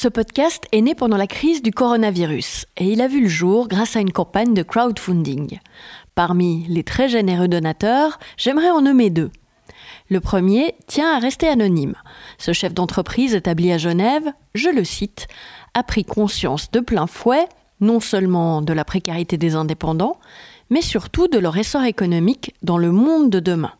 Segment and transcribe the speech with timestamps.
[0.00, 3.66] Ce podcast est né pendant la crise du coronavirus et il a vu le jour
[3.66, 5.58] grâce à une campagne de crowdfunding.
[6.14, 9.32] Parmi les très généreux donateurs, j'aimerais en nommer deux.
[10.08, 11.96] Le premier tient à rester anonyme.
[12.38, 15.26] Ce chef d'entreprise établi à Genève, je le cite,
[15.74, 17.48] a pris conscience de plein fouet
[17.80, 20.20] non seulement de la précarité des indépendants,
[20.70, 23.72] mais surtout de leur essor économique dans le monde de demain.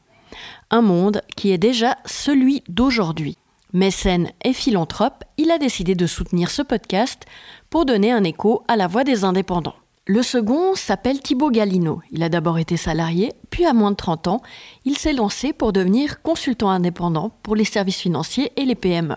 [0.73, 3.39] Un monde qui est déjà celui d'aujourd'hui.
[3.75, 7.25] Mécène et philanthrope, il a décidé de soutenir ce podcast
[7.69, 9.74] pour donner un écho à la voix des indépendants.
[10.06, 12.01] Le second s'appelle Thibaut Galino.
[12.10, 14.43] Il a d'abord été salarié, puis à moins de 30 ans,
[14.87, 19.16] il s'est lancé pour devenir consultant indépendant pour les services financiers et les PME.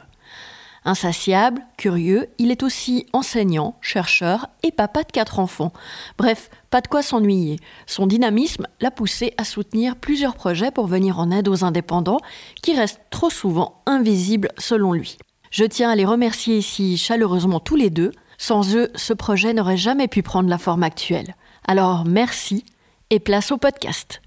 [0.83, 5.73] Insatiable, curieux, il est aussi enseignant, chercheur et papa de quatre enfants.
[6.17, 7.59] Bref, pas de quoi s'ennuyer.
[7.85, 12.19] Son dynamisme l'a poussé à soutenir plusieurs projets pour venir en aide aux indépendants
[12.63, 15.17] qui restent trop souvent invisibles selon lui.
[15.51, 18.11] Je tiens à les remercier ici chaleureusement tous les deux.
[18.39, 21.35] Sans eux, ce projet n'aurait jamais pu prendre la forme actuelle.
[21.67, 22.65] Alors merci
[23.11, 24.21] et place au podcast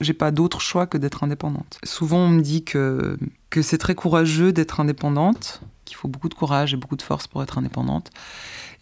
[0.00, 1.78] j'ai pas d'autre choix que d'être indépendante.
[1.84, 3.18] Souvent, on me dit que,
[3.50, 7.26] que c'est très courageux d'être indépendante, qu'il faut beaucoup de courage et beaucoup de force
[7.26, 8.10] pour être indépendante.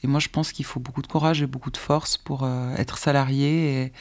[0.04, 2.74] Et moi, je pense qu'il faut beaucoup de courage et beaucoup de force pour euh,
[2.76, 3.92] être salarié et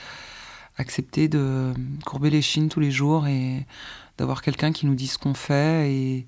[0.77, 1.73] accepter de
[2.05, 3.65] courber les chines tous les jours et
[4.19, 6.27] d'avoir quelqu'un qui nous dit ce qu'on fait et,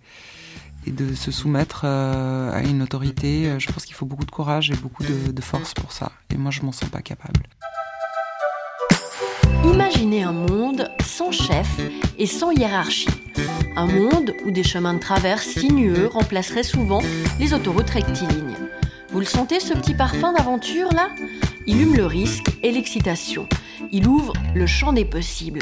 [0.87, 3.59] de se soumettre euh, à une autorité.
[3.59, 6.11] Je pense qu'il faut beaucoup de courage et beaucoup de, de force pour ça.
[6.31, 7.41] Et moi, je m'en sens pas capable.
[9.65, 11.67] Imaginez un monde sans chef
[12.17, 13.09] et sans hiérarchie.
[13.75, 17.01] Un monde où des chemins de traverse sinueux remplaceraient souvent
[17.39, 18.55] les autoroutes rectilignes.
[19.11, 21.09] Vous le sentez ce petit parfum d'aventure là?
[21.67, 23.47] Il hume le risque et l'excitation.
[23.91, 25.61] Il ouvre le champ des possibles.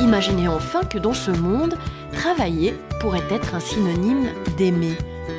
[0.00, 1.78] Imaginez enfin que dans ce monde,
[2.12, 4.96] travailler pourrait être un synonyme d'aimer.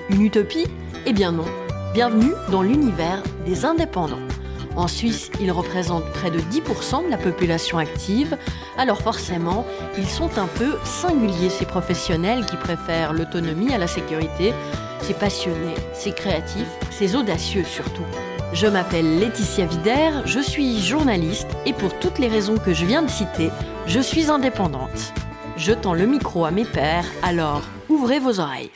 [0.10, 0.68] Une utopie?
[1.06, 1.46] Eh bien non.
[1.94, 4.20] Bienvenue dans l'univers des indépendants.
[4.76, 8.38] En Suisse, ils représentent près de 10% de la population active,
[8.78, 9.66] alors forcément,
[9.98, 14.54] ils sont un peu singuliers, ces professionnels qui préfèrent l'autonomie à la sécurité,
[15.02, 18.04] ces passionnés, ces créatifs, ces audacieux surtout.
[18.54, 23.02] Je m'appelle Laetitia Vider, je suis journaliste et pour toutes les raisons que je viens
[23.02, 23.52] de citer,
[23.88, 25.14] je suis indépendante.
[25.58, 28.72] Je tends le micro à mes pairs, alors ouvrez vos oreilles.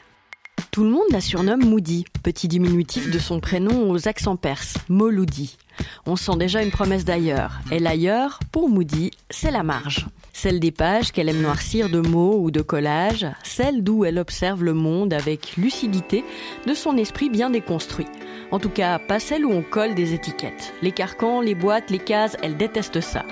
[0.71, 5.57] Tout le monde la surnomme Moody, petit diminutif de son prénom aux accents perses, Moloudi.
[6.05, 7.59] On sent déjà une promesse d'ailleurs.
[7.71, 10.07] Et l'ailleurs, pour Moody, c'est la marge.
[10.33, 14.63] Celle des pages qu'elle aime noircir de mots ou de collages, celle d'où elle observe
[14.63, 16.23] le monde avec lucidité
[16.65, 18.07] de son esprit bien déconstruit.
[18.51, 20.73] En tout cas, pas celle où on colle des étiquettes.
[20.81, 23.23] Les carcans, les boîtes, les cases, elle déteste ça.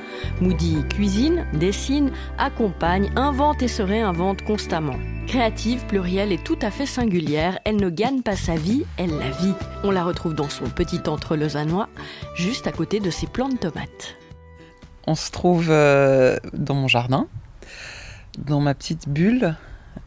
[0.41, 4.97] Moody cuisine, dessine, accompagne, invente et se réinvente constamment.
[5.25, 9.31] Créative, plurielle et tout à fait singulière, elle ne gagne pas sa vie, elle la
[9.31, 9.55] vit.
[9.83, 11.89] On la retrouve dans son petit entre lausannois,
[12.35, 14.15] juste à côté de ses plants de tomates.
[15.07, 17.27] On se trouve euh, dans mon jardin,
[18.37, 19.55] dans ma petite bulle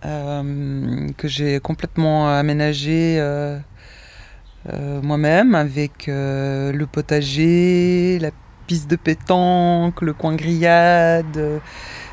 [0.04, 3.59] euh, que j'ai complètement aménagée euh,
[5.03, 8.31] moi-même avec le potager, la
[8.66, 11.60] piste de pétanque, le coin grillade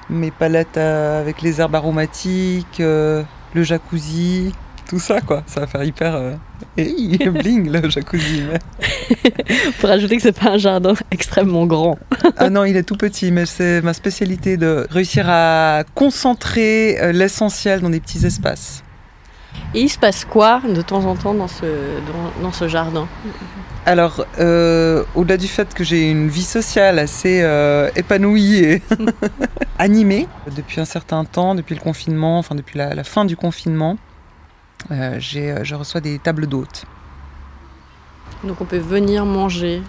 [0.09, 4.53] mes palettes euh, avec les herbes aromatiques, euh, le jacuzzi,
[4.87, 5.43] tout ça quoi.
[5.47, 6.33] Ça va faire hyper euh,
[6.77, 8.43] bling le jacuzzi.
[9.79, 11.97] Pour ajouter que c'est pas un jardin extrêmement grand.
[12.37, 17.81] ah non, il est tout petit, mais c'est ma spécialité de réussir à concentrer l'essentiel
[17.81, 18.83] dans des petits espaces.
[19.73, 21.65] Et il se passe quoi de temps en temps dans ce,
[22.41, 23.07] dans ce jardin
[23.87, 28.81] alors, euh, au-delà du fait que j'ai une vie sociale assez euh, épanouie et
[29.79, 33.97] animée, depuis un certain temps, depuis le confinement, enfin depuis la, fin du confinement,
[34.91, 36.83] euh, je reçois des tables d'hôtes.
[38.43, 39.81] Donc on peut venir manger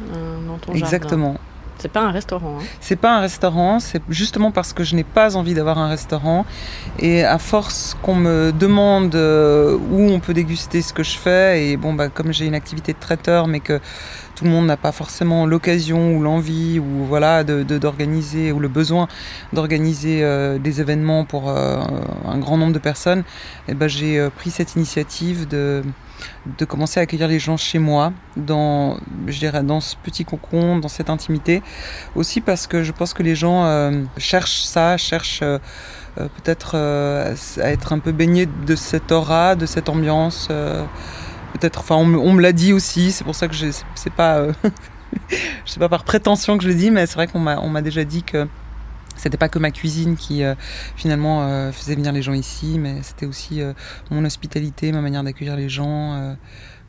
[0.47, 0.87] dans ton jardin.
[0.87, 1.41] Exactement.
[1.78, 2.59] C'est pas un restaurant.
[2.59, 2.65] Hein.
[2.81, 6.44] C'est pas un restaurant, c'est justement parce que je n'ai pas envie d'avoir un restaurant.
[6.99, 11.69] Et à force qu'on me demande euh, où on peut déguster ce que je fais,
[11.69, 13.81] et bon, bah, comme j'ai une activité de traiteur, mais que
[14.35, 19.08] tout le monde n'a pas forcément l'occasion ou l'envie ou voilà d'organiser ou le besoin
[19.52, 21.79] d'organiser euh, des événements pour euh,
[22.26, 23.23] un grand nombre de personnes,
[23.69, 25.82] eh ben, j'ai pris cette initiative de
[26.59, 30.79] de commencer à accueillir les gens chez moi, dans, je dirais, dans ce petit cocon,
[30.79, 31.62] dans cette intimité.
[32.15, 35.59] Aussi parce que je pense que les gens euh, cherchent ça, cherchent euh,
[36.19, 40.49] euh, peut-être à être un peu baignés de cette aura, de cette ambiance.
[40.49, 44.47] peut-être, enfin, on, me l'a dit aussi, c'est pour ça que c'est pas,
[45.31, 48.05] je sais pas par prétention que je le dis, mais c'est vrai qu'on m'a déjà
[48.05, 48.49] dit que
[49.19, 50.43] c'était pas que ma cuisine qui
[50.97, 53.61] finalement faisait venir les gens ici, mais c'était aussi
[54.11, 56.37] mon hospitalité, ma manière d'accueillir les gens.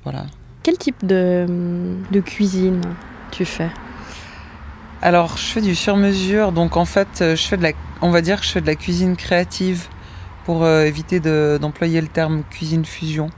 [0.03, 0.25] voilà.
[0.63, 1.45] Quel type de,
[2.11, 2.81] de cuisine
[3.31, 3.69] tu fais?
[5.01, 7.71] Alors, je fais du sur-mesure, donc en fait, je fais de la,
[8.01, 9.87] on va dire que je fais de la cuisine créative
[10.49, 11.19] pour euh, éviter
[11.59, 13.29] d'employer le terme cuisine fusion,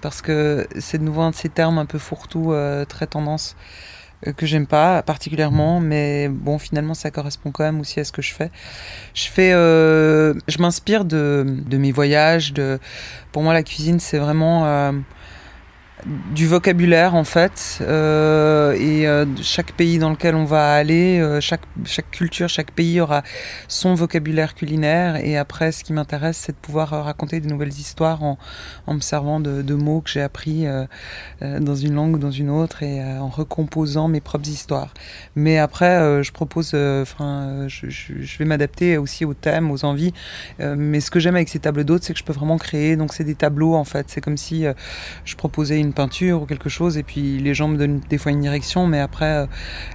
[0.00, 3.54] parce que c'est de nouveau un de ces termes un peu fourre-tout, euh, très tendance,
[3.54, 3.97] euh,
[4.36, 8.22] que j'aime pas particulièrement, mais bon, finalement, ça correspond quand même aussi à ce que
[8.22, 8.50] je fais.
[9.14, 12.52] Je fais, je m'inspire de, de, mes voyages.
[12.52, 12.78] De,
[13.32, 14.92] pour moi, la cuisine, c'est vraiment
[16.06, 21.40] du vocabulaire en fait euh, et euh, chaque pays dans lequel on va aller euh,
[21.40, 23.22] chaque, chaque culture chaque pays aura
[23.66, 28.22] son vocabulaire culinaire et après ce qui m'intéresse c'est de pouvoir raconter des nouvelles histoires
[28.22, 28.38] en,
[28.86, 30.66] en me servant de, mots que j'ai appris
[31.40, 34.92] dans une langue ou dans une autre et en recomposant mes propres histoires.
[35.36, 40.12] Mais après je propose enfin je, je, vais m'adapter aussi aux thèmes aux envies
[40.58, 42.96] mais ce que j'aime avec ces tables d'hôtes c'est que je peux vraiment créer.
[42.96, 44.06] Donc c'est des tableaux en fait.
[44.08, 44.64] C'est comme si
[45.24, 48.32] je proposais une peinture ou quelque chose et puis les gens me donnent des fois
[48.32, 49.46] une direction mais après euh,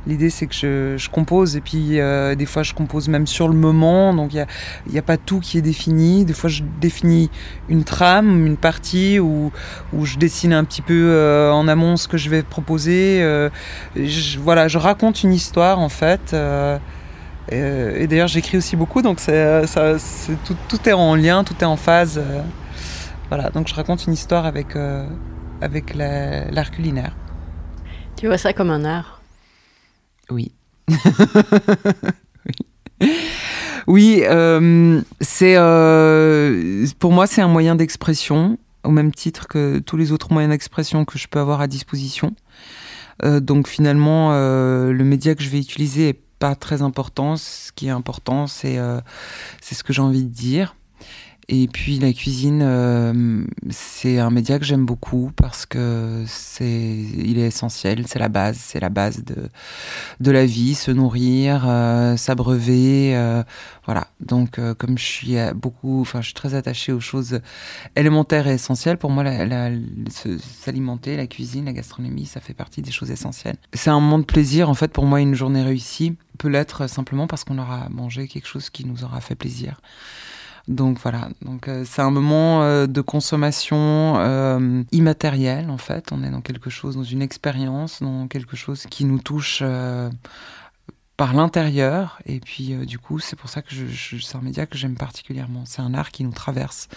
[0.07, 0.53] l'idée c'est que
[0.97, 4.45] je, compose et puis euh, des fois je compose même sur le moment donc il
[4.91, 6.25] n'y a, a, pas tout qui est défini.
[6.25, 7.29] Des fois je définis
[7.69, 9.51] une trame une partie où,
[9.93, 13.23] où je dessine un petit peu euh, en amont ce que je vais proposer.
[14.39, 16.35] Voilà je raconte une histoire en fait
[17.51, 19.65] et, d'ailleurs j'écris aussi beaucoup donc c'est,
[20.45, 22.21] tout, tout, est en lien tout est en phase
[23.35, 23.49] voilà.
[23.49, 24.75] Donc je raconte une histoire avec
[25.63, 27.15] avec l'art culinaire.
[28.17, 29.21] Tu vois ça comme un art?
[30.29, 30.51] Oui.
[33.87, 34.21] oui.
[34.23, 40.11] Euh, c'est euh, pour moi c'est un moyen d'expression au même titre que tous les
[40.11, 42.35] autres moyens d'expression que je peux avoir à disposition.
[43.23, 47.37] Euh, donc finalement, le média que je vais utiliser est pas très important.
[47.37, 48.77] Ce qui est important, c'est
[49.61, 50.75] c'est ce que j'ai envie de dire.
[51.49, 57.37] Et puis la cuisine, euh, c'est un média que j'aime beaucoup parce que c'est, il
[57.37, 59.49] est essentiel, c'est la base, c'est la base de
[60.19, 63.43] de la vie, se nourrir, euh, s'abreuver, euh,
[63.85, 64.07] voilà.
[64.21, 67.41] Donc comme je suis beaucoup, enfin je suis très attachée aux choses
[67.95, 68.97] élémentaires et essentielles.
[68.97, 69.25] Pour moi,
[70.61, 73.57] s'alimenter, la cuisine, la gastronomie, ça fait partie des choses essentielles.
[73.73, 74.69] C'est un moment de plaisir.
[74.69, 78.47] En fait, pour moi, une journée réussie peut l'être simplement parce qu'on aura mangé quelque
[78.47, 79.81] chose qui nous aura fait plaisir.
[80.69, 86.13] Donc voilà, donc euh, c'est un moment euh, de consommation euh, immatérielle en fait.
[86.13, 89.61] On est dans quelque chose, dans une expérience, dans quelque chose qui nous touche
[91.17, 92.19] par l'intérieur.
[92.25, 95.63] Et puis du coup, c'est pour ça que je, c'est un média que j'aime particulièrement.
[95.65, 96.87] C'est un art qui nous traverse.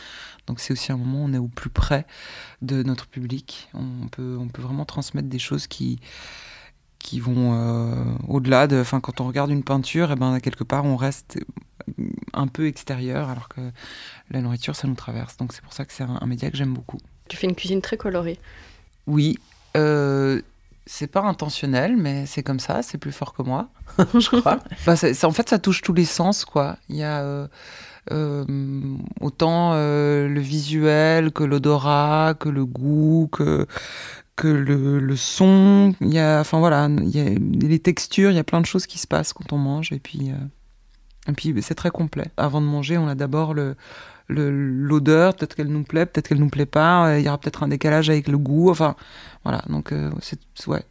[0.47, 2.07] Donc c'est aussi un moment où on est au plus près
[2.63, 3.69] de notre public.
[3.75, 5.99] On peut, on peut vraiment transmettre des choses qui
[6.98, 8.81] qui vont au-delà de.
[8.81, 11.38] Enfin, quand on regarde une peinture, et eh ben quelque part on reste
[12.32, 13.60] un peu extérieur, alors que
[14.31, 15.37] la nourriture, ça nous traverse.
[15.37, 16.98] Donc c'est pour ça que c'est un, média que j'aime beaucoup.
[17.28, 18.38] Tu fais une cuisine très colorée.
[19.06, 19.38] Oui.
[19.76, 20.43] Euh,
[20.87, 24.58] c'est pas intentionnel, mais c'est comme ça, c'est plus fort que moi, je crois.
[24.87, 26.76] Bah, en fait, ça touche tous les sens, quoi.
[26.88, 27.48] Il y a euh,
[28.12, 28.44] euh,
[29.20, 33.66] autant le visuel que l'odorat, que le goût, que
[34.37, 35.94] que le, son.
[36.00, 38.67] Il y a, enfin voilà, il y a les textures, il y a plein de
[38.67, 40.31] choses qui se passent quand on mange, et puis.
[41.29, 42.27] Et puis c'est très complet.
[42.37, 43.75] Avant de manger, on a d'abord le
[44.29, 47.62] l'odeur, peut-être qu'elle nous plaît, peut-être qu'elle nous plaît pas, euh, il y aura peut-être
[47.62, 48.97] un décalage avec le goût, enfin
[49.44, 50.82] voilà, donc euh, c'est ouais.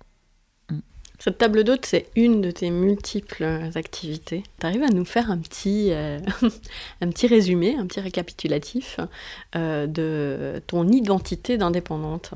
[0.69, 0.79] Mm.
[1.19, 4.43] Cette table d'hôte, c'est une de tes multiples activités.
[4.59, 6.19] Tu arrives à nous faire un petit, euh,
[7.01, 8.99] un petit résumé, un petit récapitulatif
[9.53, 12.33] de ton identité d'indépendante?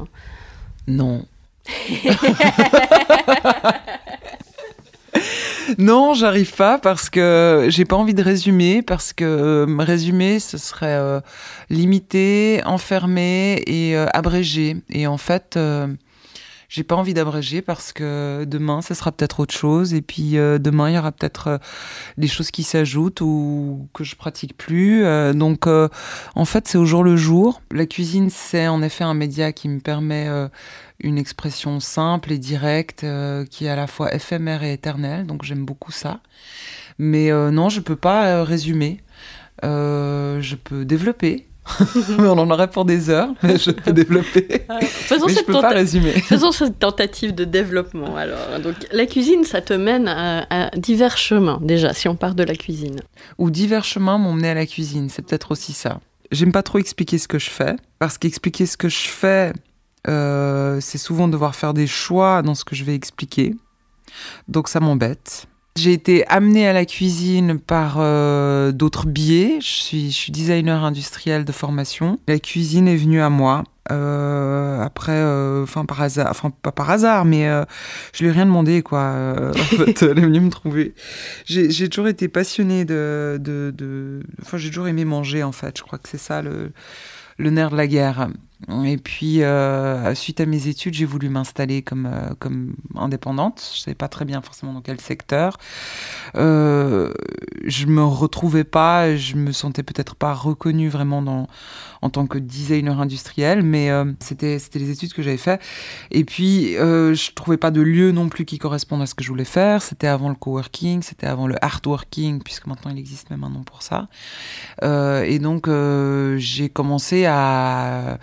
[0.89, 1.23] Non.
[5.77, 10.57] non, j'arrive pas parce que j'ai pas envie de résumer, parce que euh, résumer, ce
[10.57, 11.19] serait euh,
[11.69, 14.77] limité, enfermé et euh, abrégé.
[14.89, 15.59] Et en fait,
[16.69, 19.93] j'ai pas envie d'abréger parce que demain, ce sera peut-être autre chose.
[19.93, 21.59] Et puis demain, il y aura peut-être
[22.17, 25.03] des choses qui s'ajoutent ou que je pratique plus.
[25.33, 27.61] donc, en fait, c'est au jour le jour.
[27.71, 30.29] La cuisine, c'est en effet un média qui me permet
[31.01, 35.43] une expression simple et directe euh, qui est à la fois éphémère et éternelle, donc
[35.43, 36.19] j'aime beaucoup ça.
[36.97, 39.01] Mais euh, non, je peux pas euh, résumer.
[39.63, 41.48] je peux développer.
[42.19, 44.65] On en aurait pour des heures, mais je peux développer.
[44.81, 46.11] faisons mais cette je peux pas résumer.
[46.11, 48.15] Faisons cette tentative de développement.
[48.15, 52.35] Alors, donc la cuisine, ça te mène à, à, divers chemins déjà, si on part
[52.35, 52.99] de la cuisine.
[53.37, 55.09] Ou divers chemins m'ont mené à la cuisine.
[55.09, 55.99] C'est peut-être aussi ça.
[56.31, 59.53] J'aime pas trop expliquer ce que je fais, parce qu'expliquer ce que je fais,
[60.07, 63.55] euh, c'est souvent devoir faire des choix dans ce que je vais expliquer.
[64.47, 65.47] Donc ça m'embête.
[65.79, 69.59] J'ai été amenée à la cuisine par euh, d'autres biais.
[69.61, 72.19] Je suis, je suis designer industriel de formation.
[72.27, 73.63] La cuisine est venue à moi.
[73.89, 77.47] Euh, après, euh, enfin par hasard, enfin pas par hasard, mais
[78.13, 79.33] je lui ai rien demandé quoi.
[79.51, 80.93] En fait, elle est venue me trouver.
[81.45, 84.21] J'ai toujours été passionnée de, de, de...
[84.41, 85.77] enfin j'ai toujours aimé manger en fait.
[85.77, 86.73] Je crois que c'est ça le
[87.37, 88.27] le nerf de la guerre.
[88.67, 93.63] Et puis, euh, suite à mes études, j'ai voulu m'installer comme, euh, comme indépendante.
[93.73, 95.57] Je ne savais pas très bien forcément dans quel secteur.
[96.35, 97.13] Euh,
[97.65, 101.47] je me retrouvais pas, je me sentais peut-être pas reconnue vraiment dans,
[102.01, 105.61] en tant que designer industriel, mais euh, c'était c'était les études que j'avais fait.
[106.11, 109.23] Et puis, euh, je trouvais pas de lieu non plus qui correspondait à ce que
[109.23, 109.81] je voulais faire.
[109.81, 113.63] C'était avant le coworking, c'était avant le artworking, puisque maintenant il existe même un nom
[113.63, 114.09] pour ça.
[114.83, 115.69] Euh, et donc,
[116.37, 118.19] j'ai commencé à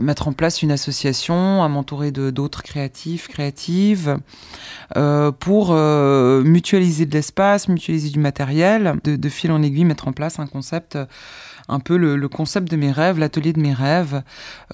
[0.00, 4.18] mettre en place une association, à m'entourer d'autres créatifs, créatives,
[4.96, 10.12] euh, pour euh, mutualiser de l'espace, mutualiser du matériel, de, fil en aiguille mettre en
[10.12, 10.98] place un concept,
[11.68, 14.22] un peu le, concept de mes rêves, l'atelier de mes rêves,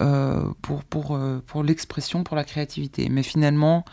[0.01, 3.09] euh, pour, pour, euh, pour l'expression, pour la créativité.
[3.09, 3.85] Mais finalement,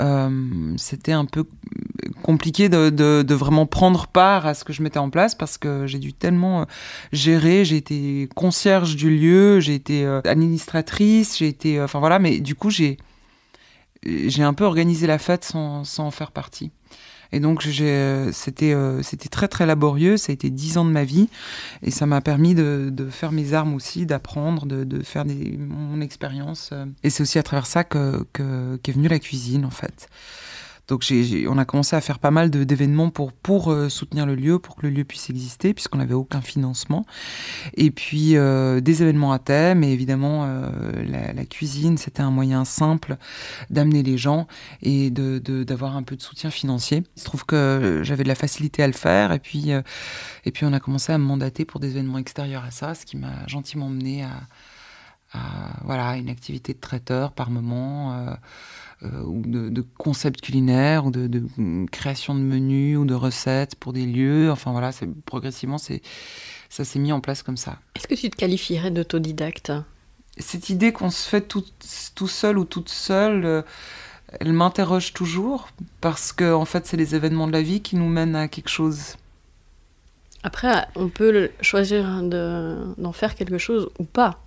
[0.00, 1.44] euh, c'était un peu
[2.22, 5.58] compliqué de, de, de, vraiment prendre part à ce que je mettais en place parce
[5.58, 6.64] que j'ai dû tellement euh,
[7.12, 7.64] gérer.
[7.64, 11.80] J'ai été concierge du lieu, j'ai été euh, administratrice, j'ai été.
[11.80, 12.98] Enfin voilà, mais du coup, j'ai
[14.04, 16.70] j'ai un peu organisé la fête sans, sans en faire partie.
[17.32, 21.04] Et donc c'était euh, c'était très très laborieux, ça a été dix ans de ma
[21.04, 21.28] vie
[21.82, 25.56] et ça m'a permis de, de, faire mes armes aussi, d'apprendre, de, de, faire des,
[25.58, 26.72] mon expérience.
[27.02, 30.08] Et c'est aussi à travers ça que qu'est qu venue la cuisine en fait.
[30.88, 31.04] Donc
[31.48, 34.86] on a commencé à faire pas mal d'événements pour, euh, soutenir le lieu, pour que
[34.86, 37.04] le lieu puisse exister, puisqu'on n'avait aucun financement.
[37.74, 42.64] Et puis euh, des événements à thème, et évidemment euh, la, cuisine, c'était un moyen
[42.64, 43.16] simple
[43.70, 44.46] d'amener les gens
[44.82, 47.02] et de, d'avoir un peu de soutien financier.
[47.16, 50.64] Il se trouve que j'avais de la facilité à le faire, et puis, et puis
[50.66, 53.46] on a commencé à me mandater pour des événements extérieurs à ça, ce qui m'a
[53.48, 54.40] gentiment mené à,
[55.32, 58.36] à voilà, une activité de traiteur par moment.
[59.12, 61.44] Euh, ou de, de, concepts culinaires, ou de, de,
[61.90, 64.50] création de menus, ou de recettes pour des lieux.
[64.50, 66.02] Enfin voilà, c'est, progressivement, c'est,
[66.68, 67.78] ça s'est mis en place comme ça.
[67.94, 69.72] Est-ce que tu te qualifierais d'autodidacte?
[70.38, 71.64] Cette idée qu'on se fait tout,
[72.14, 73.62] tout seul ou toute seule, euh,
[74.40, 75.68] elle m'interroge toujours,
[76.00, 78.70] parce que en fait, c'est les événements de la vie qui nous mènent à quelque
[78.70, 79.16] chose.
[80.42, 84.38] Après, on peut choisir de, d'en faire quelque chose ou pas.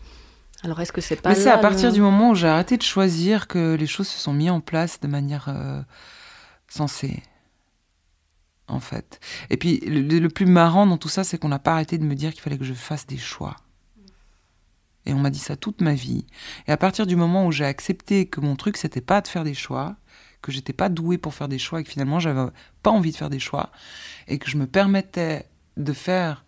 [0.64, 1.96] Alors est-ce que c'est pas Mais c'est à partir le...
[1.96, 5.00] du moment où j'ai arrêté de choisir que les choses se sont mises en place
[5.00, 5.82] de manière euh,
[6.68, 7.24] sensée.
[8.68, 9.20] En fait.
[9.50, 12.04] Et puis le, le, plus marrant dans tout ça, c'est qu'on n'a pas arrêté de
[12.04, 13.56] me dire qu'il fallait que je fasse des choix.
[15.08, 16.28] Et on m'a dit ça toute ma vie.
[16.68, 19.44] Et à partir du moment où j'ai accepté que mon truc c'était pas de faire
[19.44, 19.96] des choix,
[20.42, 22.52] que j'étais pas douée pour faire des choix et que finalement j'avais
[22.84, 23.72] pas envie de faire des choix
[24.28, 25.48] et que je me permettais
[25.78, 26.46] de faire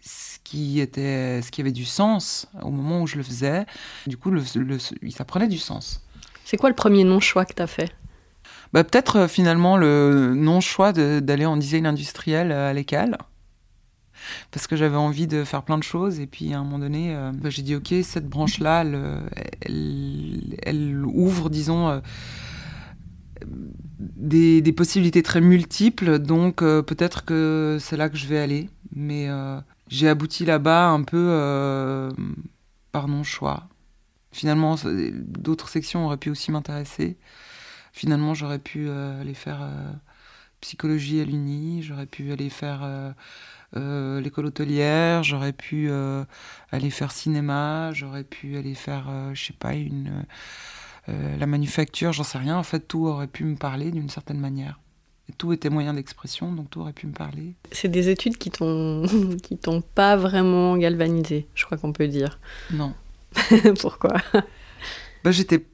[0.00, 3.66] ce qui était ce qui avait du sens au moment où je le faisais.
[4.06, 6.02] Du coup le, le, ça prenait du sens.
[6.44, 7.92] C'est quoi le premier non choix que tu as fait?
[8.72, 13.16] Bah, peut-être euh, finalement le non choix d'aller en design industriel à l'école.
[14.50, 17.14] Parce que j'avais envie de faire plein de choses et puis à un moment donné
[17.14, 19.22] euh, bah, j'ai dit ok cette branche là elle,
[19.60, 22.00] elle, elle ouvre disons euh,
[23.98, 26.18] des, des, possibilités très multiples.
[26.18, 28.68] Donc euh, peut-être que c'est là que je vais aller.
[28.94, 32.10] Mais euh, j'ai abouti là-bas un peu euh,
[32.92, 33.68] par non-choix.
[34.32, 37.16] Finalement, d'autres sections auraient pu aussi m'intéresser.
[37.92, 39.92] Finalement, j'aurais pu euh, aller faire euh,
[40.60, 43.14] psychologie à l'Uni, j'aurais pu aller faire
[43.74, 45.90] l'école hôtelière, j'aurais pu
[46.72, 49.72] aller faire cinéma, j'aurais pu aller faire, je sais pas,
[51.06, 52.56] la manufacture, j'en sais rien.
[52.56, 54.80] En fait, tout aurait pu me parler d'une certaine manière
[55.38, 57.54] tout était moyen d'expression, donc tout aurait pu me parler.
[57.72, 59.04] C'est des études qui t'ont
[59.42, 62.38] qui t'ont pas vraiment galvanisé, je crois qu'on peut dire.
[62.72, 62.94] Non.
[63.80, 64.16] Pourquoi?
[65.24, 65.64] Bah, J'étais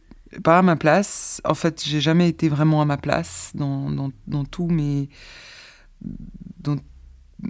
[0.43, 1.41] pas à ma place.
[1.45, 5.09] En fait, j'ai jamais été vraiment à ma place dans, dans, dans tout mes...
[6.61, 6.77] Dans,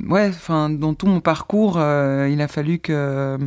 [0.08, 3.38] ouais, enfin, dans tout mon parcours, euh, il a fallu que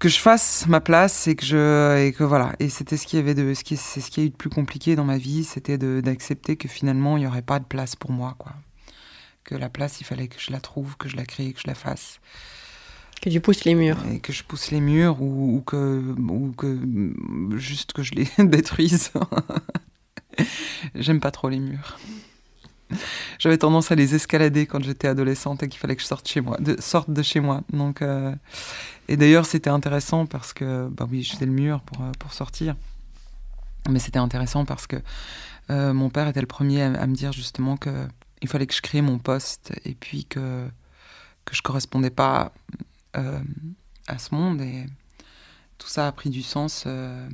[0.00, 2.54] que je fasse ma place et que je et que voilà.
[2.58, 4.50] Et c'était ce qui avait de ce qui c'est ce qui a eu de plus
[4.50, 8.10] compliqué dans ma vie c'était d'accepter que finalement il y aurait pas de place pour
[8.10, 8.54] moi quoi.
[9.44, 11.68] Que la place il fallait que je la trouve que je la crée que je
[11.68, 12.18] la fasse.
[13.20, 13.98] Que tu pousses les murs.
[14.10, 16.78] Et que je pousse les murs ou, ou que ou que
[17.58, 19.12] juste que je les détruise.
[20.94, 21.98] J'aime pas trop les murs
[23.38, 26.40] j'avais tendance à les escalader quand j'étais adolescente et qu'il fallait que je sorte chez
[26.40, 27.62] moi, de, sorte de chez moi.
[27.72, 28.34] Donc, euh,
[29.08, 32.76] et d'ailleurs, c'était intéressant parce que, bah oui, je le mur pour, pour sortir.
[33.88, 34.96] Mais c'était intéressant parce que
[35.70, 38.06] euh, mon père était le premier à, me dire justement que
[38.42, 40.66] il fallait que je crée mon poste et puis que
[41.44, 42.52] que je correspondais pas
[43.16, 43.40] euh,
[44.06, 44.86] à ce monde et
[45.78, 47.28] tout ça a pris du sens, euh,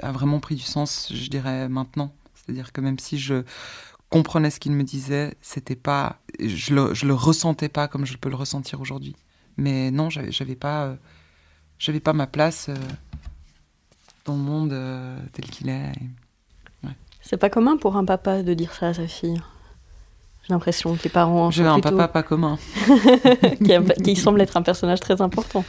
[0.00, 2.14] a vraiment pris du sens, je dirais maintenant.
[2.34, 3.42] C'est-à-dire que même si je
[4.10, 8.16] comprenais ce qu'il me disait, c'était pas, je le, je le ressentais pas comme je
[8.16, 9.16] peux le ressentir aujourd'hui.
[9.56, 10.96] Mais non, j'avais, j'avais pas,
[11.78, 12.70] j'avais pas ma place
[14.24, 14.76] dans le monde
[15.32, 15.92] tel qu'il est.
[17.20, 19.40] C'est pas commun pour un papa de dire ça à sa fille.
[20.42, 21.50] J'ai l'impression que les parents.
[21.50, 22.58] J'avais un papa pas commun.
[24.04, 25.64] qui, semble être un personnage très important.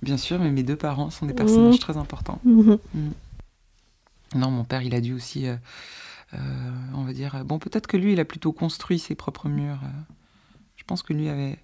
[0.00, 1.78] Bien sûr, mais mes deux parents sont des personnages mmh.
[1.80, 2.38] très importants.
[2.44, 2.76] Mmh.
[2.94, 3.10] Mmh.
[4.36, 5.56] Non, mon père, il a dû aussi, euh, euh,
[6.32, 9.80] on va dire, bon, peut-être que lui, il a plutôt construit ses propres murs.
[9.84, 10.14] Euh.
[10.76, 11.58] Je pense que lui avait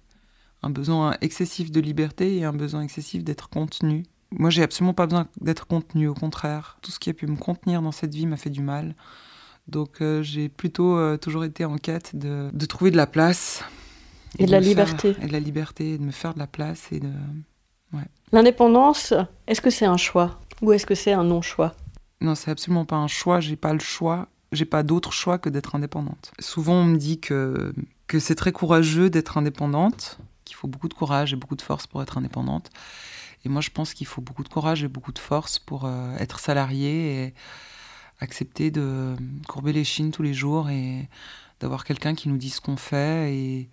[0.61, 4.03] un besoin excessif de liberté et un besoin excessif d'être contenu.
[4.31, 6.77] Moi, j'ai absolument pas besoin d'être contenu, au contraire.
[6.81, 8.95] Tout ce qui a pu me contenir dans cette vie m'a fait du mal.
[9.67, 13.63] Donc, euh, j'ai plutôt euh, toujours été en quête de, de, trouver de la place.
[14.39, 15.15] Et, de, la liberté.
[15.21, 17.11] et de la liberté, de me faire de la place et de.
[17.93, 18.07] Ouais.
[18.31, 19.13] L'indépendance,
[19.45, 21.75] est-ce que c'est un choix ou est-ce que c'est un non-choix?
[22.19, 23.39] Non, c'est absolument pas un choix.
[23.39, 24.27] J'ai pas le choix.
[24.53, 26.31] J'ai pas d'autre choix que d'être indépendante.
[26.39, 27.73] Souvent, on me dit que,
[28.07, 31.87] que c'est très courageux d'être indépendante, qu'il faut beaucoup de courage et beaucoup de force
[31.87, 32.69] pour être indépendante.
[33.45, 36.15] Et moi, je pense qu'il faut beaucoup de courage et beaucoup de force pour euh,
[36.17, 37.33] être salarié et
[38.19, 39.15] accepter de
[39.47, 41.09] courber les chines tous les jours et
[41.59, 43.69] d'avoir quelqu'un qui nous dit ce qu'on fait et,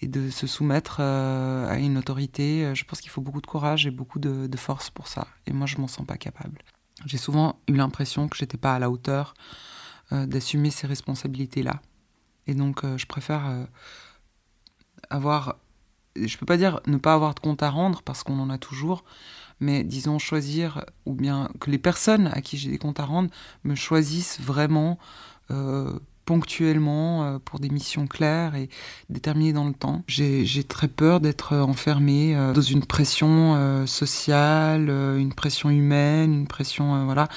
[0.00, 2.72] de se soumettre euh, à une autorité.
[2.74, 5.26] Je pense qu'il faut beaucoup de courage et beaucoup de, de force pour ça.
[5.46, 6.62] Et moi, je m'en sens pas capable.
[7.04, 9.34] J'ai souvent eu l'impression que j'étais pas à la hauteur
[10.10, 11.82] d'assumer ces responsabilités-là.
[12.46, 13.66] Et donc, je préfère
[15.10, 15.56] avoir
[16.26, 18.58] je peux pas dire ne pas avoir de compte à rendre parce qu'on en a
[18.58, 19.04] toujours,
[19.60, 23.30] mais disons choisir ou bien que les personnes à qui j'ai des comptes à rendre
[23.64, 24.98] me choisissent vraiment
[25.50, 25.98] euh,
[26.28, 28.68] ponctuellement euh, pour des missions claires et
[29.08, 30.02] déterminées dans le temps.
[30.06, 37.06] J'ai très peur d'être enfermée euh, dans une pression sociale, une pression humaine, une pression
[37.06, 37.28] voilà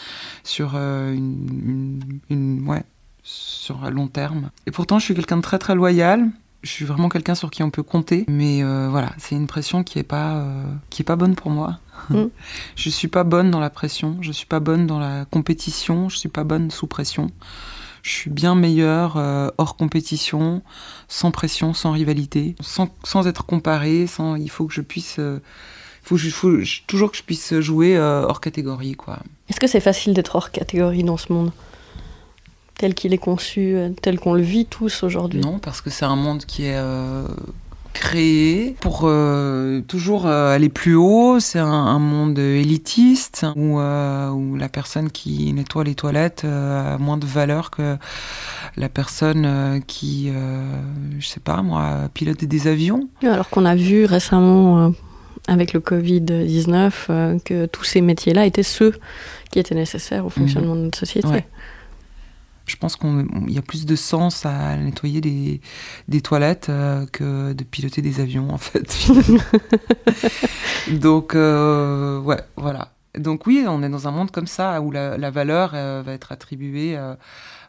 [0.43, 2.83] sur une, une, ouais
[3.23, 4.49] sur long terme.
[4.65, 6.29] Et pourtant, je suis quelqu'un de très très loyal
[6.63, 9.83] je suis vraiment quelqu'un sur qui on peut compter, mais euh, voilà, c'est une pression
[9.83, 11.79] qui est pas euh, qui est pas bonne pour moi.
[12.09, 12.25] Mm.
[12.75, 16.17] je suis pas bonne dans la pression, je suis pas bonne dans la compétition, je
[16.17, 17.27] suis pas bonne sous pression.
[18.03, 20.61] Je suis bien meilleure euh, hors compétition,
[21.07, 24.07] sans pression, sans rivalité, sans, sans être comparée.
[24.07, 25.19] Sans, il faut que je puisse,
[26.03, 29.19] faut, faut, toujours que je puisse jouer hors catégorie, quoi.
[29.51, 31.51] Est-ce que c'est facile d'être hors catégorie dans ce monde?
[32.77, 35.41] Tel qu'il est conçu, euh, tel qu'on le vit tous aujourd'hui?
[35.41, 37.27] Non, parce que c'est un monde qui est euh,
[37.93, 41.39] créé pour euh, toujours aller plus haut.
[41.39, 47.25] C'est un, monde élitiste où, où, la personne qui nettoie les toilettes a moins de
[47.25, 47.97] valeur que
[48.77, 50.31] la personne qui,
[51.19, 53.07] je sais pas moi, pilote des avions.
[53.23, 54.91] Alors qu'on a vu récemment
[55.47, 58.93] avec le Covid-19 que tous ces métiers-là étaient ceux
[59.51, 61.45] qui étaient nécessaires au fonctionnement de notre société.
[62.65, 65.61] Je pense qu'il y a plus de sens à nettoyer des,
[66.07, 69.07] des toilettes euh, que de piloter des avions, en fait.
[70.91, 72.93] Donc, euh, ouais, voilà.
[73.17, 76.13] Donc oui, on est dans un monde comme ça, où la, la valeur euh, va
[76.13, 77.17] être attribuée à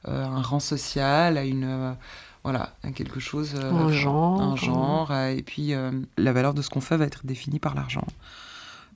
[0.05, 1.97] un rang social, à une...
[2.45, 3.57] voilà, à quelque chose...
[3.57, 4.41] un genre.
[4.41, 5.73] Un genre, et puis
[6.17, 8.07] la valeur de ce qu'on fait va être définie par l'argent.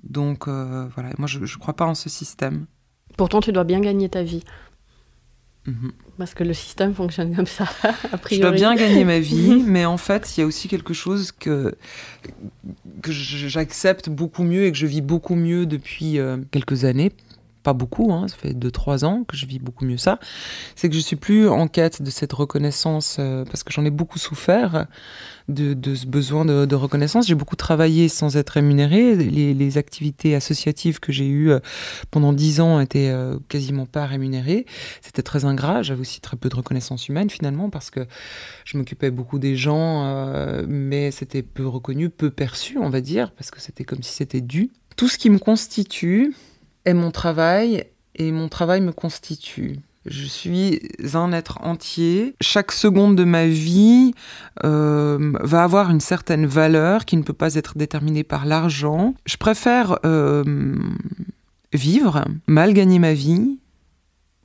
[0.05, 2.67] Donc voilà, moi je ne crois pas en ce système.
[3.17, 4.43] Pourtant, tu dois bien gagner ta vie.
[5.67, 5.93] Mhm.
[6.19, 7.65] Parce que le système fonctionne comme ça,
[8.13, 8.37] a priori.
[8.37, 11.33] Je dois bien gagner ma vie, mais en fait, il y a aussi quelque chose
[11.33, 11.75] que,
[13.03, 17.13] que j'accepte beaucoup mieux et que je vis beaucoup mieux depuis euh, quelques années,
[17.67, 20.21] pas beaucoup, hein, ça fait 2-3 ans que je vis beaucoup mieux ça,
[20.77, 23.91] c'est que je suis plus en quête de cette reconnaissance, euh, parce que j'en ai
[23.91, 24.87] beaucoup souffert
[25.49, 27.27] de, ce besoin de, reconnaissance.
[27.27, 29.17] J'ai beaucoup travaillé sans être rémunéré.
[29.17, 31.59] Les, les activités associatives que j'ai eues euh,
[32.13, 34.65] pendant 10 ans étaient euh, quasiment pas rémunérées.
[35.03, 35.83] C'était très ingrat.
[35.83, 38.07] J'avais aussi très peu de reconnaissance humaine finalement, parce que
[38.65, 40.05] je m'occupais beaucoup des gens,
[40.69, 44.41] mais c'était peu reconnu, peu perçu, on va dire, parce que c'était comme si c'était
[44.41, 44.71] dû.
[44.97, 46.33] Tout ce qui me constitue,
[46.87, 49.81] est mon travail et mon travail me constitue.
[50.07, 50.81] Je suis
[51.15, 52.37] un être entier.
[52.41, 54.15] Chaque seconde de ma vie
[54.65, 59.15] euh, va avoir une certaine valeur qui ne peut pas être déterminée par l'argent.
[59.27, 60.77] Je préfère euh,
[61.73, 63.59] vivre, mal gagner ma vie,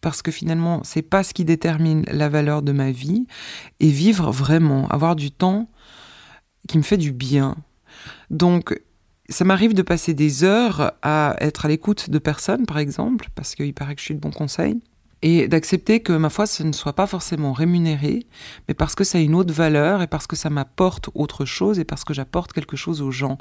[0.01, 3.27] parce que finalement, c'est pas ce qui détermine la valeur de ma vie,
[3.79, 5.69] et vivre vraiment, avoir du temps
[6.67, 7.55] qui me fait du bien.
[8.31, 8.81] Donc,
[9.29, 13.55] ça m'arrive de passer des heures à être à l'écoute de personnes, par exemple, parce
[13.55, 14.79] qu'il paraît que je suis de bon conseil
[15.21, 18.25] et d'accepter que ma foi, ce ne soit pas forcément rémunéré,
[18.67, 21.79] mais parce que ça a une autre valeur et parce que ça m'apporte autre chose
[21.79, 23.37] et parce que j'apporte quelque chose aux gens.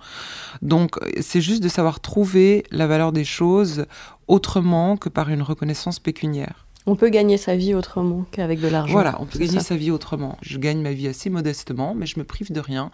[0.62, 3.87] Donc c'est juste de savoir trouver la valeur des choses
[4.29, 6.66] autrement que par une reconnaissance pécuniaire.
[6.87, 8.93] On peut gagner sa vie autrement qu'avec de l'argent.
[8.93, 10.38] Voilà, on peut gagner sa vie autrement.
[10.43, 12.90] Je gagne ma vie assez modestement, mais je me prive de rien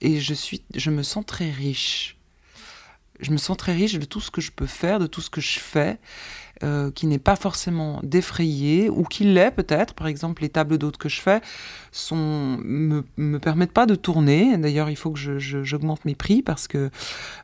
[0.00, 2.19] et je suis, je me sens très riche.
[3.20, 5.30] Je me sens très riche de tout ce que je peux faire, de tout ce
[5.30, 5.98] que je fais.
[6.62, 9.94] Euh, qui n'est pas forcément défrayé, ou qui l'est peut-être.
[9.94, 11.40] Par exemple, les tables d'hôtes que je fais
[11.92, 14.56] sont, me, me permettent pas de tourner.
[14.56, 16.90] D'ailleurs, il faut que j'augmente mes prix parce que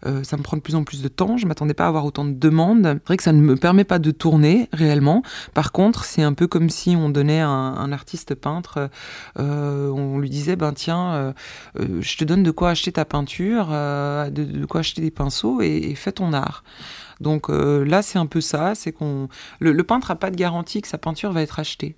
[0.06, 1.36] euh, ça me prend de plus en plus de temps.
[1.36, 2.82] Je m'attendais pas à avoir autant de demandes.
[2.84, 5.22] C'est vrai que ça ne me permet pas de tourner réellement.
[5.54, 8.90] Par contre, c'est un peu comme si on donnait à un, artiste peintre,
[9.38, 11.34] euh, on lui disait, ben tiens,
[11.76, 16.12] je te donne de quoi acheter ta peinture, de, quoi acheter des pinceaux et, fais
[16.12, 16.62] ton art.
[17.20, 19.28] Donc euh, là, c'est un peu ça, c'est qu'on
[19.60, 21.96] le, peintre n'a pas de garantie que sa peinture va être achetée.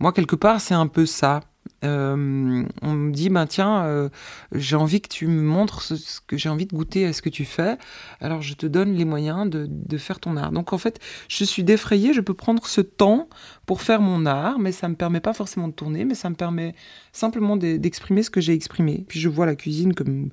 [0.00, 1.40] Moi, quelque part, c'est un peu ça.
[1.84, 4.08] Euh, on me dit, ben tiens, euh,
[4.52, 7.28] j'ai envie que tu me montres ce, que j'ai envie de goûter à ce que
[7.28, 7.76] tu fais,
[8.20, 10.52] alors je te donne les moyens de, faire ton art.
[10.52, 10.98] Donc en fait,
[11.28, 13.28] je suis défrayée, je peux prendre ce temps
[13.66, 16.30] pour faire mon art, mais ça ne me permet pas forcément de tourner, mais ça
[16.30, 16.74] me permet
[17.12, 19.04] simplement d'exprimer ce que j'ai exprimé.
[19.08, 20.30] Puis je vois la cuisine comme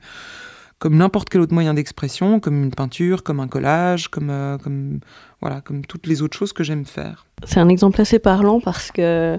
[0.79, 4.99] comme n'importe quel autre moyen d'expression, comme une peinture, comme un collage, comme, euh, comme,
[5.39, 7.27] voilà, comme toutes les autres choses que j'aime faire.
[7.45, 9.37] C'est un exemple assez parlant parce que,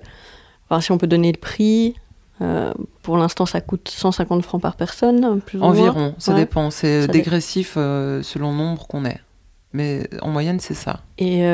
[0.80, 1.94] si on peut donner le prix,
[2.40, 6.70] euh, pour l'instant, ça coûte 150 francs par personne, plus ou Environ, ça dépend.
[6.70, 9.20] C'est dégressif euh, selon le nombre qu'on est.
[9.72, 11.00] Mais en moyenne, c'est ça.
[11.22, 11.44] Et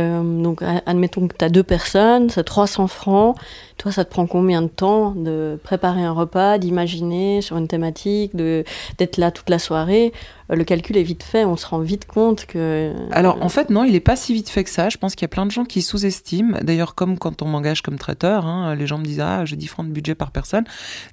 [0.42, 3.36] donc, admettons que tu as deux personnes, c'est 300 francs.
[3.76, 8.34] Toi, ça te prend combien de temps de préparer un repas, d'imaginer sur une thématique,
[8.34, 10.12] d'être là toute la soirée?
[10.50, 12.92] Euh, Le calcul est vite fait, on se rend vite compte que...
[13.12, 14.88] Alors, en fait, non, il n'est pas si vite fait que ça.
[14.88, 16.58] Je pense qu'il y a plein de gens qui sous-estiment.
[16.62, 19.66] D'ailleurs, comme quand on m'engage comme traiteur, hein, les gens me disent «Ah, j'ai 10
[19.68, 20.64] francs de budget par personne».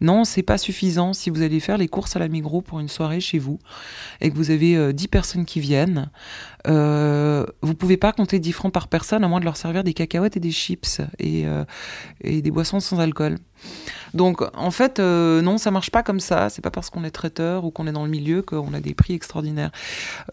[0.01, 1.13] Non, c'est pas suffisant.
[1.13, 3.59] Si vous allez faire les courses à la Migros pour une soirée chez vous
[4.21, 6.09] et que vous avez 10 euh, personnes qui viennent,
[6.67, 9.93] euh, vous pouvez pas compter 10 francs par personne à moins de leur servir des
[9.93, 11.65] cacahuètes et des chips et, euh,
[12.23, 13.37] des boissons sans alcool.
[14.13, 16.49] Donc en fait, euh, non, ça marche pas comme ça.
[16.49, 18.93] C'est pas parce qu'on est traiteur ou qu'on est dans le milieu qu'on a des
[18.93, 19.71] prix extraordinaires.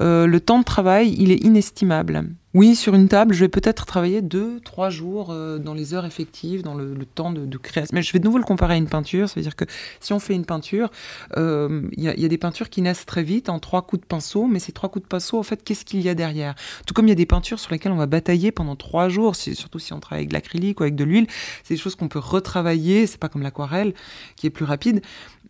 [0.00, 2.24] Euh, le temps de travail, il est inestimable.
[2.54, 6.04] Oui, sur une table, je vais peut-être travailler deux, trois jours euh, dans les heures
[6.04, 7.94] effectives, dans le, temps de, création.
[7.94, 9.28] Mais je vais de nouveau le comparer à une peinture.
[9.28, 9.64] Ça veut dire que
[10.00, 10.90] si on fait une peinture,
[11.36, 14.58] il y, a des peintures qui naissent très vite en trois coups de pinceau, mais
[14.58, 16.54] ces trois coups de pinceau, en fait, qu'est-ce qu'il y a derrière?
[16.86, 19.34] Tout comme il y a des peintures sur lesquelles on va batailler pendant trois jours,
[19.34, 21.26] surtout si on travaille avec de l'acrylique ou avec de l'huile,
[21.64, 23.06] c'est des choses qu'on peut retravailler.
[23.06, 23.94] C'est pas comme l'aquarelle
[24.36, 25.00] qui est plus rapide,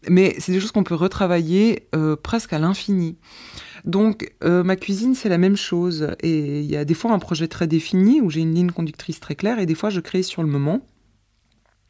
[0.09, 3.17] mais c'est des choses qu'on peut retravailler euh, presque à l'infini.
[3.85, 7.18] Donc euh, ma cuisine c'est la même chose et il y a des fois un
[7.18, 10.23] projet très défini où j'ai une ligne conductrice très claire et des fois je crée
[10.23, 10.83] sur le moment.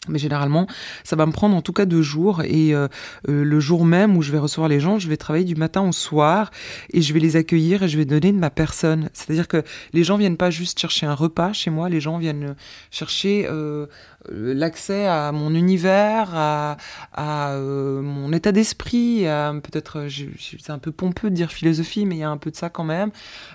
[0.09, 0.67] Mais généralement,
[1.05, 2.43] ça va me prendre en tout cas deux jours.
[2.43, 2.89] Et euh,
[3.29, 5.83] euh, le jour même où je vais recevoir les gens, je vais travailler du matin
[5.83, 6.51] au soir
[6.93, 9.11] et je vais les accueillir et je vais donner de ma personne.
[9.13, 12.57] C'est-à-dire que les gens viennent pas juste chercher un repas chez moi, les gens viennent
[12.91, 13.87] chercher euh,
[14.31, 16.77] l'accès à mon univers, à,
[17.13, 19.25] à mon état d'esprit.
[19.63, 20.07] Peut-être,
[20.39, 22.71] c'est un peu pompeux de dire philosophie, mais il y a un peu de ça
[22.71, 23.11] quand même.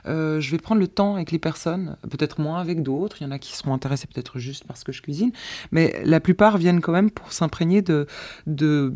[0.06, 3.18] je vais prendre le temps avec les personnes, peut-être moins avec d'autres.
[3.22, 5.32] Il y en a qui seront intéressés peut-être juste parce que je cuisine,
[5.72, 8.94] mais la plupart viennent quand même pour s'imprégner de,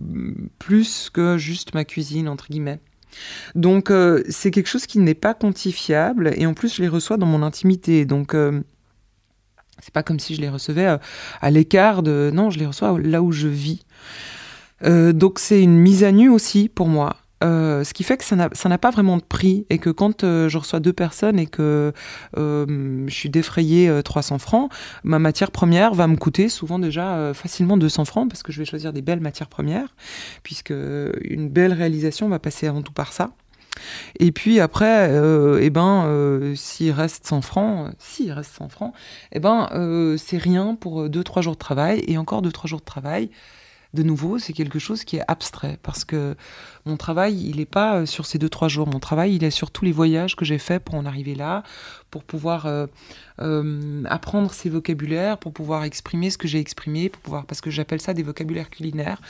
[0.60, 2.80] plus que juste ma cuisine, entre guillemets.
[3.56, 7.18] Donc euh, c'est quelque chose qui n'est pas quantifiable et en plus je les reçois
[7.18, 8.06] dans mon intimité.
[8.06, 8.62] Donc euh,
[9.82, 10.98] c'est pas comme si je les recevais euh,
[11.42, 12.32] à, l'écart de...
[12.34, 13.86] Non, je les reçois là où je vis.
[14.84, 17.18] donc c'est une mise à nu aussi pour moi.
[17.44, 20.48] Euh, ce qui fait que ça n'a pas vraiment de prix et que quand euh,
[20.48, 21.92] je reçois deux personnes et que
[22.38, 24.72] euh, je suis défrayé 300 francs,
[25.04, 28.66] ma matière première va me coûter souvent déjà facilement 200 francs parce que je vais
[28.66, 29.96] choisir des belles matières premières
[30.44, 30.74] puisque
[31.24, 33.32] une belle réalisation va passer avant tout par ça.
[34.20, 35.12] Et puis après,
[35.62, 38.94] eh ben, s'il reste 100 francs, s'il reste 100 francs,
[39.32, 43.30] eh ben, c'est rien pour 2-3 jours de travail et encore 2-3 jours de travail
[43.94, 46.36] de nouveau, c'est quelque chose qui est abstrait parce que
[46.86, 48.88] mon travail, il n'est pas euh, sur ces deux, trois jours.
[48.88, 51.64] Mon travail, il est sur tous les voyages que j'ai faits pour en arriver là,
[52.10, 52.88] pour pouvoir euh,
[53.40, 57.70] euh, apprendre ces vocabulaires, pour pouvoir exprimer ce que j'ai exprimé, pour pouvoir, parce que
[57.70, 59.22] j'appelle ça des vocabulaires culinaires.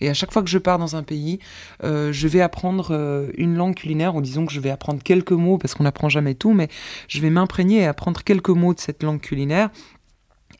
[0.00, 1.38] Et à chaque fois que je pars dans un pays,
[1.82, 5.74] je vais apprendre une langue culinaire, ou disons que je vais apprendre quelques mots, parce
[5.74, 6.68] qu'on n'apprend jamais tout, mais
[7.08, 9.70] je vais m'imprégner et apprendre quelques mots de cette langue culinaire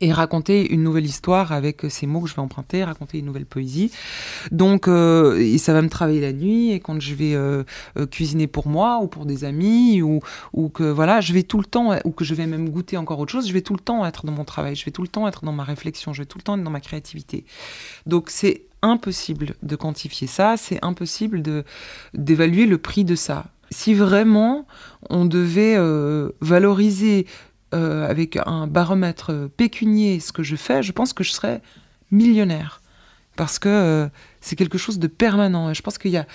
[0.00, 3.46] et raconter une nouvelle histoire avec ces mots que je vais emprunter, raconter une nouvelle
[3.46, 3.90] poésie.
[4.50, 7.64] Donc, euh, ça va me travailler la nuit, et quand je vais euh,
[7.96, 10.20] euh, cuisiner pour moi ou pour des amis, ou,
[10.68, 13.32] que voilà, je vais tout le temps, ou que je vais même goûter encore autre
[13.32, 15.26] chose, je vais tout le temps être dans mon travail, je vais tout le temps
[15.26, 17.44] être dans ma réflexion, je vais tout le temps être dans ma créativité.
[18.04, 21.42] Donc, c'est impossible de quantifier ça, c'est impossible
[22.14, 23.46] d'évaluer le prix de ça.
[23.70, 24.66] Si vraiment
[25.10, 25.76] on devait
[26.40, 27.26] valoriser
[27.74, 31.60] euh, avec un baromètre pécunier ce que je fais, je pense que je serais
[32.10, 32.80] millionnaire.
[33.36, 34.08] Parce que euh,
[34.40, 35.70] c'est quelque chose de permanent.
[35.70, 36.26] Et je pense qu'il y a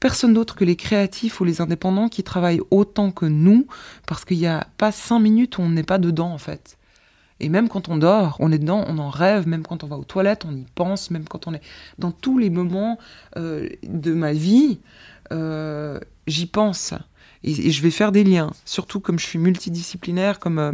[0.00, 3.66] personne d'autre que les créatifs ou les indépendants qui travaillent autant que nous,
[4.06, 6.76] parce qu'il n'y a pas cinq minutes où on n'est pas dedans, en fait.
[7.40, 9.98] Et même quand on dort, on est dedans, on en rêve, même quand on va
[9.98, 11.62] aux toilettes, on y pense, même quand on est
[11.98, 12.98] dans tous les moments
[13.36, 14.78] euh, de ma vie,
[16.26, 16.94] j'y pense
[17.46, 18.50] et, je vais faire des liens.
[18.64, 20.72] Surtout comme je suis multidisciplinaire, comme euh,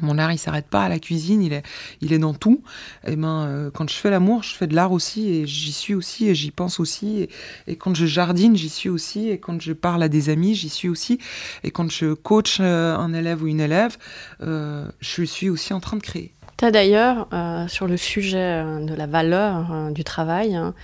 [0.00, 1.62] mon art il s'arrête pas à la cuisine, il est,
[2.00, 2.62] il est dans tout.
[3.06, 5.72] Et eh ben euh, quand je fais l'amour, je fais de l'art aussi et j'y
[5.72, 7.28] suis aussi et j'y pense aussi.
[7.66, 9.28] Et, quand je jardine, j'y suis aussi.
[9.28, 11.18] Et quand je parle à des amis, j'y suis aussi.
[11.62, 13.96] Et quand je coach euh, un élève ou une élève,
[14.40, 16.32] je suis aussi en train de créer.
[16.56, 17.28] Tu as d'ailleurs,
[17.68, 20.74] sur le sujet de la valeur du travail, hein,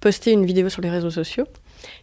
[0.00, 1.46] posté une vidéo sur les réseaux sociaux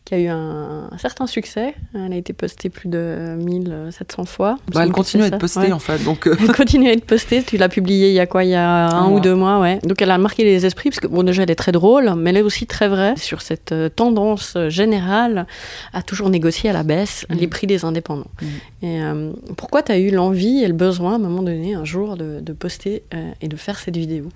[0.05, 1.75] qui a eu un, certain succès.
[1.93, 4.57] Elle a été postée plus de 1700 fois.
[4.73, 6.03] Bah, elle continue à être postée en fait.
[6.03, 6.35] Donc euh.
[6.39, 7.43] Elle continue à être postée.
[7.43, 8.43] Tu l'as publiée il y a quoi?
[8.43, 9.79] Il y a un, ou deux mois, ouais.
[9.83, 12.31] Donc elle a marqué les esprits parce que bon déjà elle est très drôle, mais
[12.31, 15.45] elle est aussi très vraie sur cette euh, tendance générale
[15.93, 17.35] à toujours négocier à la baisse mm.
[17.35, 18.31] les prix des indépendants.
[18.41, 18.85] Mm.
[18.85, 21.85] Et euh, pourquoi tu as eu l'envie et le besoin à un moment donné, un
[21.85, 23.03] jour, de, poster
[23.41, 24.29] et de faire cette vidéo?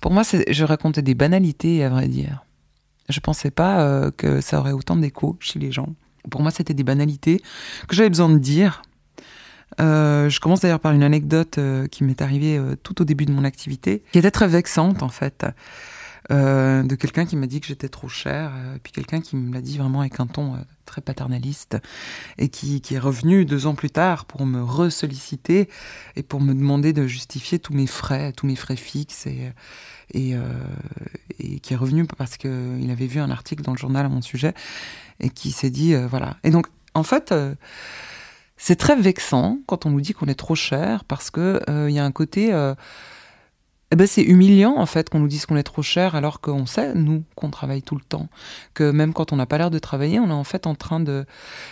[0.00, 2.44] Pour moi, je racontais des banalités, à vrai dire.
[3.08, 5.94] Je pensais pas euh, que ça aurait autant d'écho chez les gens.
[6.30, 7.40] Pour moi, c'était des banalités
[7.88, 8.82] que j'avais besoin de dire.
[9.80, 13.32] Euh, je commence d'ailleurs par une anecdote euh, qui m'est arrivée tout au début de
[13.32, 15.46] mon activité, qui était très vexante en fait,
[16.30, 19.78] de quelqu'un qui m'a dit que j'étais trop cher, puis quelqu'un qui me l'a dit
[19.78, 21.78] vraiment avec un ton très paternaliste,
[22.36, 25.68] et qui, qui, est revenu deux ans plus tard pour me ressolliciter
[26.16, 29.52] et pour me demander de justifier tous mes frais, tous mes frais fixes et
[30.16, 30.40] euh,
[31.38, 34.22] et, qui est revenu parce qu'il avait vu un article dans le journal à mon
[34.22, 34.54] sujet
[35.20, 36.36] et qui s'est dit euh, voilà.
[36.44, 37.54] Et donc, en fait, euh,
[38.56, 41.98] c'est très vexant quand on nous dit qu'on est trop cher parce que il y
[41.98, 42.52] a un côté.
[43.90, 46.66] Eh ben c'est humiliant en fait qu'on nous dise qu'on est trop cher alors qu'on
[46.66, 48.28] sait, nous, qu'on travaille tout le temps.
[48.74, 51.00] Que même quand on n'a pas l'air de travailler, on est en fait en train
[51.00, 51.24] de...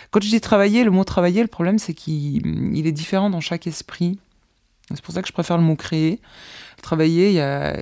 [0.09, 3.67] Quand je dis travailler, le mot travailler, le problème c'est qu'il est différent dans chaque
[3.67, 4.17] esprit.
[4.93, 6.21] C'est pour ça que je préfère le mot créer
[6.81, 7.75] travailler, il y a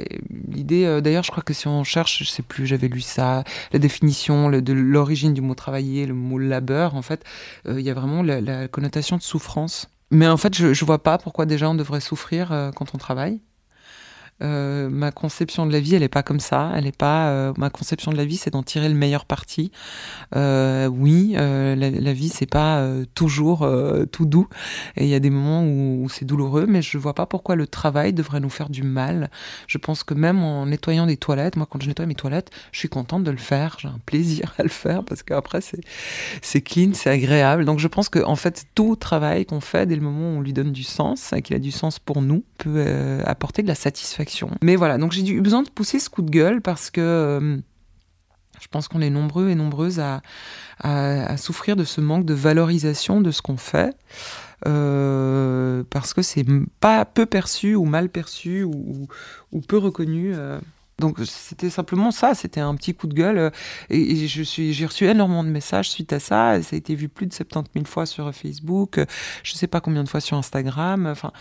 [0.47, 3.43] l'idée, euh, d'ailleurs je crois que si on cherche, je sais plus, j'avais lu ça,
[3.71, 7.23] la définition de l'origine du mot travailler, le mot labeur, en fait,
[7.67, 9.87] euh, il y a vraiment la, connotation de souffrance.
[10.11, 12.97] Mais en fait, je, je vois pas pourquoi déjà on devrait souffrir euh, quand on
[12.97, 13.39] travaille.
[14.41, 16.71] Euh, ma conception de la vie, elle n'est pas comme ça.
[16.75, 17.29] Elle est pas.
[17.29, 19.71] Euh, ma conception de la vie, c'est d'en tirer le meilleur parti.
[20.35, 23.67] Euh, oui, la, la, vie, c'est pas toujours
[24.11, 24.47] tout doux.
[24.97, 27.67] Et il y a des moments où, c'est douloureux, mais je vois pas pourquoi le
[27.67, 29.29] travail devrait nous faire du mal.
[29.67, 32.79] Je pense que même en nettoyant des toilettes, moi, quand je nettoie mes toilettes, je
[32.79, 33.77] suis contente de le faire.
[33.79, 35.81] J'ai un plaisir à le faire parce qu'après, c'est
[36.41, 37.65] c'est clean, c'est agréable.
[37.65, 40.41] Donc, je pense que en fait, tout travail qu'on fait, dès le moment où on
[40.41, 43.75] lui donne du sens, et qu'il a du sens pour nous, peut apporter de la
[43.75, 47.01] satisfaction mais voilà, donc j'ai eu besoin de pousser ce coup de gueule parce que
[47.01, 47.57] euh,
[48.59, 50.21] je pense qu'on est nombreux et nombreuses à,
[51.37, 53.95] souffrir de ce manque de valorisation de ce qu'on fait.
[54.65, 56.45] Euh, parce que c'est
[56.79, 59.07] pas peu perçu ou mal perçu ou,
[59.67, 60.33] peu reconnu.
[60.99, 61.01] Euh.
[61.01, 63.37] Donc c'était simplement ça, c'était un petit coup de gueule.
[63.37, 63.49] Euh,
[63.89, 66.61] et, je suis, j'ai reçu énormément de messages suite à ça.
[66.61, 69.05] Ça a été vu plus de 70 000 fois sur Facebook, euh,
[69.43, 71.07] je sais pas combien de fois sur Instagram.
[71.07, 71.31] Enfin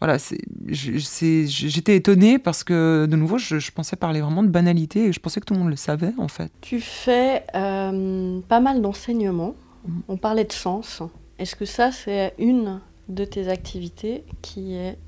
[0.00, 5.12] voilà, c'est, j'étais étonnée parce que de nouveau, je, pensais parler vraiment de banalité et
[5.12, 6.52] je pensais que tout le monde le savait en fait.
[6.60, 9.54] Tu fais euh, pas mal d'enseignements.
[9.86, 10.00] Mm.
[10.08, 11.02] On parlait de sens.
[11.38, 14.98] Est-ce que ça, c'est une de tes activités qui est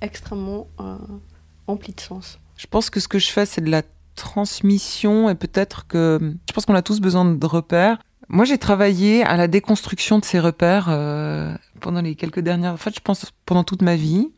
[0.00, 0.68] extrêmement
[1.66, 2.38] remplie de sens?
[2.56, 3.82] Je pense que ce que je fais, c'est de la
[4.14, 7.98] transmission et peut-être que je pense qu'on a tous besoin de repères.
[8.28, 12.76] Moi, j'ai travaillé à la déconstruction de ces repères euh, pendant les quelques dernières, en
[12.76, 14.32] fait, je pense pendant toute ma vie,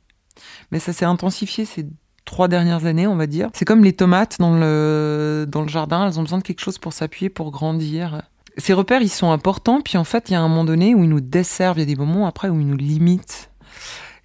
[0.71, 1.87] mais ça s'est intensifié ces
[2.27, 3.49] trois dernières années, on va dire.
[3.55, 6.77] C'est comme les tomates dans le dans le jardin, elles ont besoin de quelque chose
[6.77, 8.23] pour s'appuyer, pour grandir.
[8.59, 11.05] Ces repères, ils sont importants, puis en fait, il y a un moment donné où
[11.05, 13.48] ils nous desservent, il y a des moments après où ils nous limitent.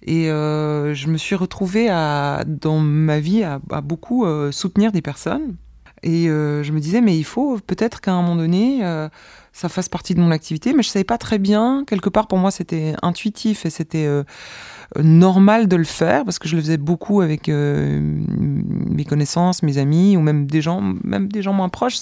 [0.04, 5.02] Et euh, je me suis retrouvée à, dans ma vie à, beaucoup euh, soutenir des
[5.02, 5.56] personnes.
[6.04, 8.82] Et je me disais, mais il faut peut-être qu'à un moment donné,
[9.54, 11.84] ça fasse partie de mon activité, mais je savais pas très bien.
[11.86, 14.24] Quelque part, pour moi, c'était intuitif et c'était euh,
[15.00, 19.78] normal de le faire parce que je le faisais beaucoup avec euh, mes connaissances, mes
[19.78, 21.98] amis ou même des gens, même des gens moins proches.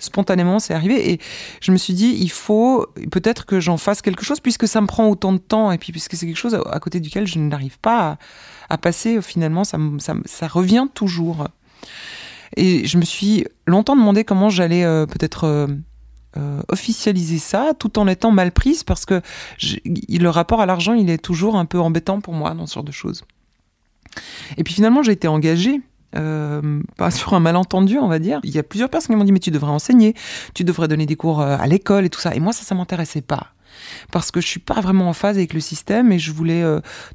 [0.00, 1.20] Spontanément, c'est arrivé et
[1.60, 4.88] je me suis dit, il faut peut-être que j'en fasse quelque chose puisque ça me
[4.88, 7.78] prend autant de temps et puis puisque c'est quelque chose à côté duquel je n'arrive
[7.78, 8.18] pas
[8.68, 9.22] à, passer.
[9.22, 11.46] Finalement, ça revient toujours.
[12.58, 15.44] Et je me suis longtemps demandé comment j'allais euh, peut-être
[16.36, 19.22] euh, officialiser ça tout en étant mal prise parce que
[19.62, 22.84] le rapport à l'argent, il est toujours un peu embêtant pour moi dans ce genre
[22.84, 23.24] de choses.
[24.56, 25.80] Et puis finalement, j'ai été engagée.
[26.16, 28.40] Euh, sur un malentendu, on va dire.
[28.42, 30.14] Il y a plusieurs personnes qui m'ont dit mais tu devrais enseigner,
[30.54, 32.34] tu devrais donner des cours euh, à l'école et tout ça.
[32.34, 33.52] Et moi ça, ça m'intéressait pas
[34.12, 36.64] parce que je suis pas vraiment en phase avec le système et je voulais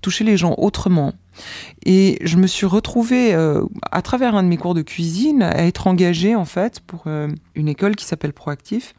[0.02, 1.14] toucher les gens autrement.
[1.86, 3.34] Et je me suis retrouvée
[3.92, 7.68] à travers un de mes cours de cuisine à être engagée en fait pour une
[7.68, 8.94] école qui s'appelle Proactif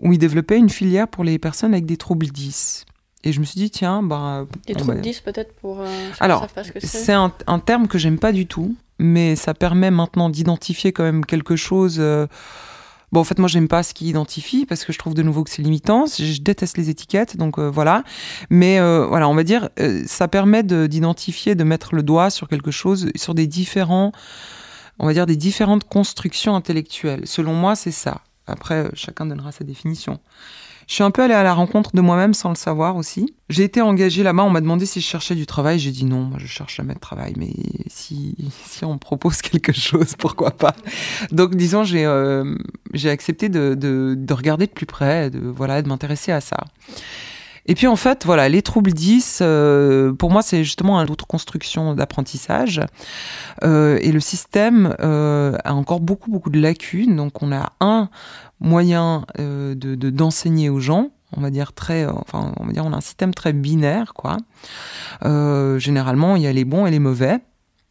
[0.00, 2.86] où il développait une filière pour les personnes avec des troubles 10.
[3.22, 4.46] Et je me suis dit, tiens, bah.
[4.66, 5.80] Des troubles 10 peut-être pour.
[5.80, 6.46] Euh, Alors,
[6.78, 11.04] c'est un, un, terme que j'aime pas du tout, mais ça permet maintenant d'identifier quand
[11.04, 12.02] même quelque chose.
[13.10, 15.22] Euh, bon, en fait, moi, j'aime pas ce qui identifie parce que je trouve de
[15.22, 16.06] nouveau que c'est limitant.
[16.06, 18.04] Je déteste les étiquettes, donc euh, voilà.
[18.50, 19.68] Mais voilà, on va dire,
[20.06, 24.12] ça permet d'identifier, de, mettre le doigt sur quelque chose, sur des différents,
[24.98, 27.26] on va dire, des différentes constructions intellectuelles.
[27.26, 28.22] Selon moi, c'est ça.
[28.46, 30.20] Après, chacun donnera sa définition.
[30.90, 33.32] Je suis un peu allée à la rencontre de moi-même sans le savoir aussi.
[33.48, 35.78] J'ai été engagée là-bas, on m'a demandé si je cherchais du travail.
[35.78, 37.52] J'ai dit non, moi je cherche jamais de travail, mais
[37.86, 38.34] si,
[38.66, 40.74] si on me propose quelque chose, pourquoi pas?
[41.30, 42.56] Donc disons, j'ai euh,
[43.04, 46.56] accepté de, de, de, regarder de plus près, de, voilà, de m'intéresser à ça.
[47.66, 51.28] Et puis en fait, voilà, les troubles 10, euh, pour moi, c'est justement une autre
[51.28, 52.80] construction d'apprentissage.
[53.62, 57.14] Euh, et le système euh, a encore beaucoup, beaucoup de lacunes.
[57.14, 58.08] Donc on a un
[58.60, 62.96] moyen de d'enseigner aux gens, on va dire très, enfin, on va dire, on a
[62.96, 64.36] un système très binaire, quoi.
[65.78, 67.40] généralement, il y a les bons et les mauvais.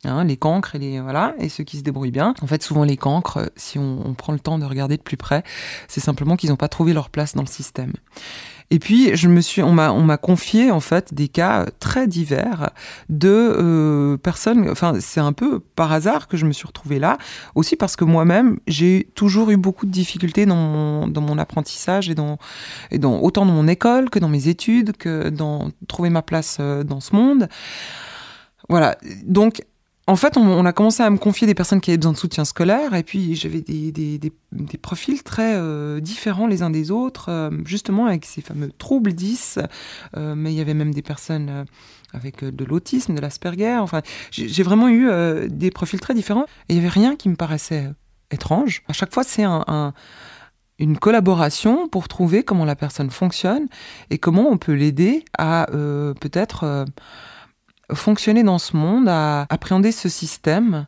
[0.06, 2.34] Hein, les cancres et les voilà et ceux qui se débrouillent bien.
[2.42, 5.18] En fait, souvent les cancres, si on, on prend le temps de regarder de plus
[5.18, 5.44] près,
[5.90, 7.92] c'est simplement qu'ils n'ont pas trouvé leur place dans le système.
[8.72, 12.08] Et puis, je me suis, on m'a, on m'a confié en fait des cas très
[12.08, 12.70] divers
[13.10, 14.70] de euh, personnes.
[14.70, 17.18] Enfin, c'est un peu par hasard que je me suis retrouvée là,
[17.56, 22.10] aussi parce que moi-même, j'ai toujours eu beaucoup de difficultés dans mon, dans mon apprentissage
[22.10, 22.38] et dans,
[22.92, 26.58] et dans autant dans mon école que dans mes études, que dans trouver ma place
[26.60, 27.50] euh, dans ce monde.
[28.70, 28.98] Voilà.
[29.26, 29.64] Donc,
[30.10, 32.44] en fait, on, a commencé à me confier des personnes qui avaient besoin de soutien
[32.44, 34.32] scolaire, et puis j'avais des,
[34.82, 39.60] profils très euh, différents les uns des autres, euh, justement avec ces fameux troubles 10,
[40.18, 41.66] euh, mais il y avait même des personnes
[42.12, 45.12] avec de l'autisme, de l'Asperger, enfin, j'ai vraiment eu
[45.48, 47.88] des profils très différents, il n'y avait rien qui me paraissait
[48.32, 48.82] étrange.
[48.88, 49.94] À chaque fois, c'est un,
[50.80, 53.68] une collaboration pour trouver comment la personne fonctionne
[54.10, 56.86] et comment on peut l'aider à peut-être
[57.94, 60.86] fonctionner dans ce monde, à appréhender ce système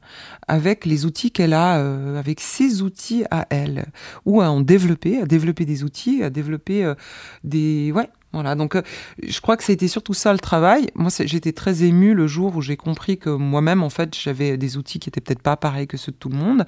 [0.48, 3.86] avec les outils qu'elle a, euh, avec ses outils à elle,
[4.26, 6.96] ou à en développer, à développer des outils, à développer euh,
[7.44, 7.92] des...
[7.92, 8.82] Ouais, voilà, donc euh,
[9.22, 10.90] je crois que c'était surtout ça le travail.
[10.96, 14.78] Moi, j'étais très émue le jour où j'ai compris que moi-même, en fait, j'avais des
[14.78, 16.66] outils qui étaient peut-être pas pareils que ceux de tout le monde,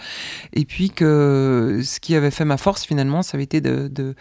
[0.51, 4.15] et puis que ce qui avait fait ma force finalement, ça avait été de, de...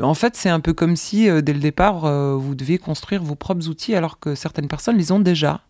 [0.00, 3.22] en fait, c'est un peu comme si euh, dès le départ, euh, vous deviez construire
[3.22, 5.62] vos propres outils alors que certaines personnes les ont déjà.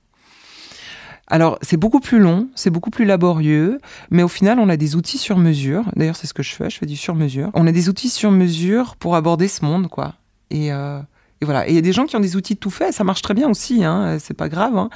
[1.28, 3.78] Alors, c'est beaucoup plus long, c'est beaucoup plus laborieux,
[4.10, 5.84] mais au final, on a des outils sur mesure.
[5.96, 7.50] D'ailleurs, c'est ce que je fais, je fais du sur mesure.
[7.54, 10.14] On a des outils sur mesure pour aborder ce monde, quoi.
[10.52, 11.00] Euh,
[11.40, 11.66] et, voilà.
[11.66, 13.34] Et il y a des gens qui ont des outils tout faits, ça marche très
[13.34, 14.76] bien aussi, hein, c'est pas grave.
[14.76, 14.90] Hein.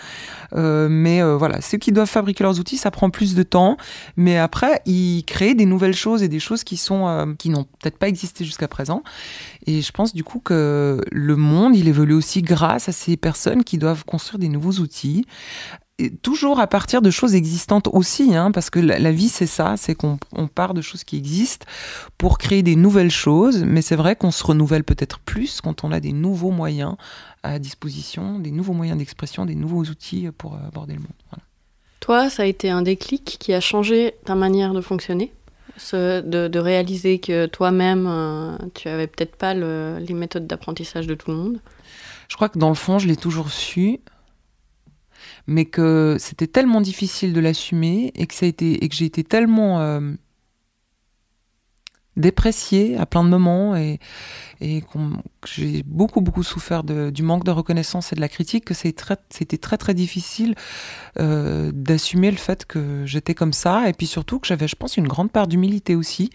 [0.55, 3.77] Euh, mais euh, voilà, ceux qui doivent fabriquer leurs outils, ça prend plus de temps.
[4.17, 7.99] Mais après, ils créent des nouvelles choses et des choses qui sont qui n'ont peut-être
[7.99, 9.03] pas existé jusqu'à présent.
[9.67, 13.65] Et je pense du coup que le monde, il évolue aussi grâce à ces personnes
[13.65, 15.27] qui doivent construire des nouveaux outils
[16.23, 19.95] toujours à partir de choses existantes aussi, hein, parce que la, vie c'est ça, c'est
[19.95, 20.19] qu'on
[20.55, 21.67] part de choses qui existent
[22.19, 25.93] pour créer des nouvelles choses, mais c'est vrai qu'on se renouvelle peut-être plus quand on
[25.93, 26.97] a des nouveaux moyens
[27.43, 31.43] à disposition, des nouveaux moyens d'expression, des nouveaux outils pour aborder le monde.
[32.01, 35.33] Toi, ça a été un déclic qui a changé ta manière de fonctionner?
[35.79, 41.31] Ce, de, réaliser que toi-même, euh, tu avais peut-être pas les méthodes d'apprentissage de tout
[41.31, 41.61] le monde?
[42.29, 44.01] Je crois que dans le fond, je l'ai toujours su
[45.47, 49.25] mais que c'était tellement difficile de l'assumer et que ça été et que j'ai été
[49.25, 50.01] tellement
[52.17, 53.99] euh, déprécié à plein de moments et,
[54.61, 54.83] et
[55.47, 58.93] j'ai beaucoup beaucoup souffert de, du manque de reconnaissance et de la critique, que c'était
[58.93, 59.17] très,
[59.59, 60.55] très très difficile
[61.19, 64.97] euh, d'assumer le fait que j'étais comme ça et puis surtout que j'avais, je pense,
[64.97, 66.31] une grande part d'humilité aussi.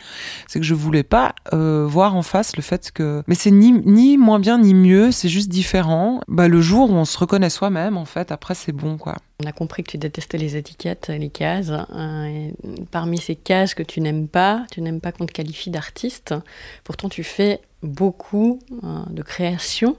[0.48, 3.72] C'est que je voulais pas euh, voir en face le fait que, mais c'est ni,
[3.72, 6.22] ni moins bien ni mieux, c'est juste différent.
[6.28, 9.16] Bah, le jour où on se reconnaît soi-même, en fait, après c'est bon quoi.
[9.44, 11.72] On a compris que tu détestais les étiquettes, les cases.
[11.72, 12.52] Hein,
[12.92, 16.36] parmi ces cases que tu n'aimes pas, tu n'aimes pas qu'on te qualifie d'artiste.
[16.84, 19.98] Pourtant, tu fais beaucoup hein, de création,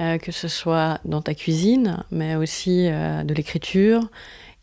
[0.00, 4.08] euh, que ce soit dans ta cuisine, mais aussi euh, de l'écriture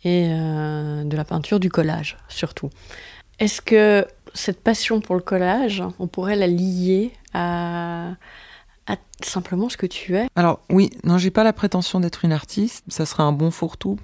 [0.03, 2.69] et euh, de la peinture, du collage surtout.
[3.39, 8.15] Est-ce que cette passion pour le collage, on pourrait la lier à,
[9.25, 10.27] simplement ce que tu es.
[10.35, 13.97] Alors oui, non, j'ai pas la prétention d'être une artiste, ça serait un bon fourre-tout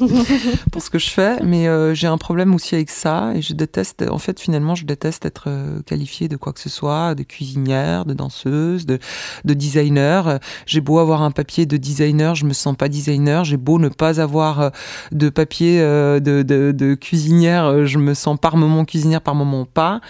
[0.72, 3.54] pour ce que je fais, mais euh, j'ai un problème aussi avec ça et je
[3.54, 7.22] déteste, en fait finalement je déteste être euh, qualifiée de quoi que ce soit, de
[7.22, 8.98] cuisinière, de danseuse, de,
[9.44, 10.38] de designer.
[10.66, 13.88] J'ai beau avoir un papier de designer, je me sens pas designer, j'ai beau ne
[13.88, 14.70] pas avoir euh,
[15.12, 20.00] de papier de, de, de, cuisinière, je me sens par moment cuisinière, par moment pas.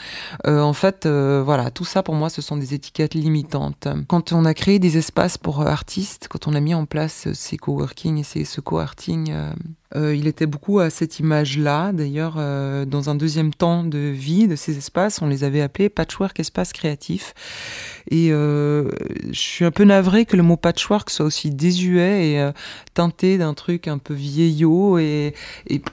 [0.46, 3.88] en fait, voilà, tout ça pour moi ce sont des étiquettes limitantes.
[4.08, 7.26] Quand on a créé des espaces pour euh, artistes, quand on a mis en place
[7.26, 9.32] euh, ces coworking et ces, ce co-arting,
[9.94, 11.92] euh, il était beaucoup à cette image-là.
[11.92, 12.36] D'ailleurs,
[12.86, 16.72] dans un deuxième temps de vie de ces espaces, on les avait appelés patchwork espace
[16.72, 17.34] créatif.
[18.10, 18.90] Et je
[19.32, 22.50] suis un peu navrée que le mot patchwork soit aussi désuet et
[22.94, 25.34] teinté d'un truc un peu vieillot et,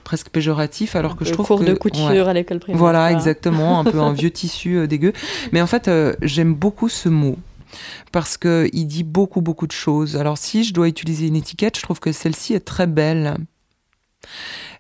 [0.06, 2.80] presque péjoratif, alors que je trouve cours de couture à l'école primaire.
[2.80, 5.12] Voilà, exactement, un peu un vieux tissu dégueu.
[5.52, 7.36] Mais en fait, j'aime beaucoup ce mot
[8.12, 10.18] parce qu'il dit beaucoup, beaucoup de choses.
[10.18, 13.38] Alors si je dois utiliser une étiquette, je trouve que celle-ci est très belle.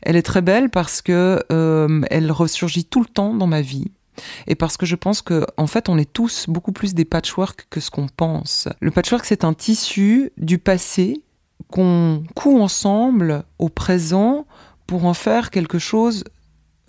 [0.02, 3.92] Elle est très belle parce que euh, elle ressurgit tout le temps dans ma vie.
[4.48, 7.68] Et parce que je pense que, en fait, on est tous beaucoup plus des patchwork
[7.70, 8.68] que ce qu'on pense.
[8.80, 11.24] Le patchwork, c'est un tissu du passé
[11.70, 14.46] qu'on coud ensemble au présent
[14.88, 16.24] pour en faire quelque chose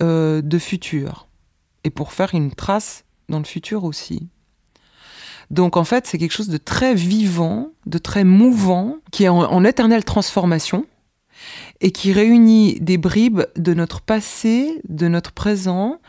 [0.02, 1.28] euh, de futur.
[1.84, 4.28] Et pour faire une trace dans le futur aussi.
[5.50, 9.64] Donc en fait, c'est quelque chose de très vivant, de très mouvant, qui est en,
[9.64, 10.86] éternelle transformation
[11.80, 16.00] et qui réunit des bribes de notre passé, de notre présent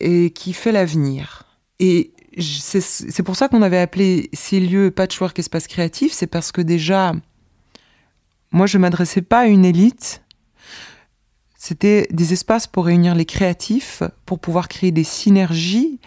[0.00, 1.44] et qui fait l'avenir.
[1.80, 6.60] Et c'est pour ça qu'on avait appelé ces lieux patchwork espace créatif, c'est parce que
[6.60, 7.12] déjà,
[8.52, 10.22] moi je m'adressais pas à une élite,
[11.56, 16.00] c'était des espaces pour réunir les créatifs, pour pouvoir créer des synergies,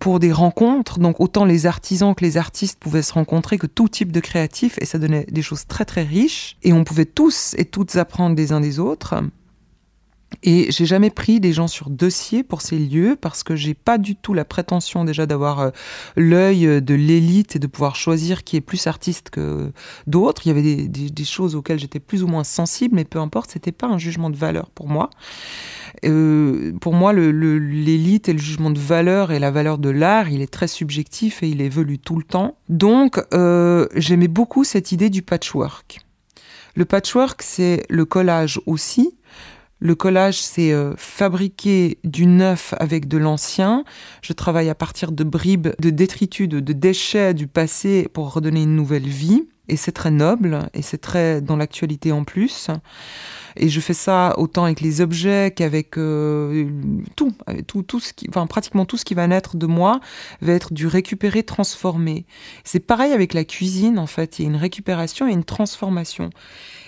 [0.00, 3.88] pour des rencontres, donc autant les artisans que les artistes pouvaient se rencontrer, que tout
[3.88, 7.54] type de créatifs, et ça donnait des choses très très riches, et on pouvait tous
[7.58, 9.22] et toutes apprendre des uns des autres.
[10.42, 13.98] Et j'ai jamais pris des gens sur dossier pour ces lieux parce que j'ai pas
[13.98, 15.70] du tout la prétention déjà d'avoir euh,
[16.16, 19.72] l'œil de l'élite et de pouvoir choisir qui est plus artiste que
[20.06, 20.46] d'autres.
[20.46, 23.50] Il y avait des, des choses auxquelles j'étais plus ou moins sensible, mais peu importe,
[23.50, 25.10] c'était pas un jugement de valeur pour moi.
[26.04, 30.42] Euh, pour moi, l'élite et le jugement de valeur et la valeur de l'art, il
[30.42, 32.56] est très subjectif et il évolue tout le temps.
[32.68, 36.00] Donc, euh, j'aimais beaucoup cette idée du patchwork.
[36.74, 39.16] Le patchwork, c'est le collage aussi.
[39.78, 43.84] Le collage, c'est euh, fabriquer du neuf avec de l'ancien.
[44.22, 48.76] Je travaille à partir de bribes, de détritus, de déchets du passé pour redonner une
[48.76, 49.44] nouvelle vie.
[49.68, 52.68] Et c'est très noble et c'est très dans l'actualité en plus.
[53.56, 56.68] Et je fais ça autant avec les objets qu'avec euh,
[57.16, 57.32] tout,
[57.66, 60.00] tout, tout ce qui, enfin pratiquement tout ce qui va naître de moi
[60.40, 62.24] va être du récupéré, transformé.
[62.64, 64.38] C'est pareil avec la cuisine en fait.
[64.38, 66.30] Il y a une récupération et une transformation.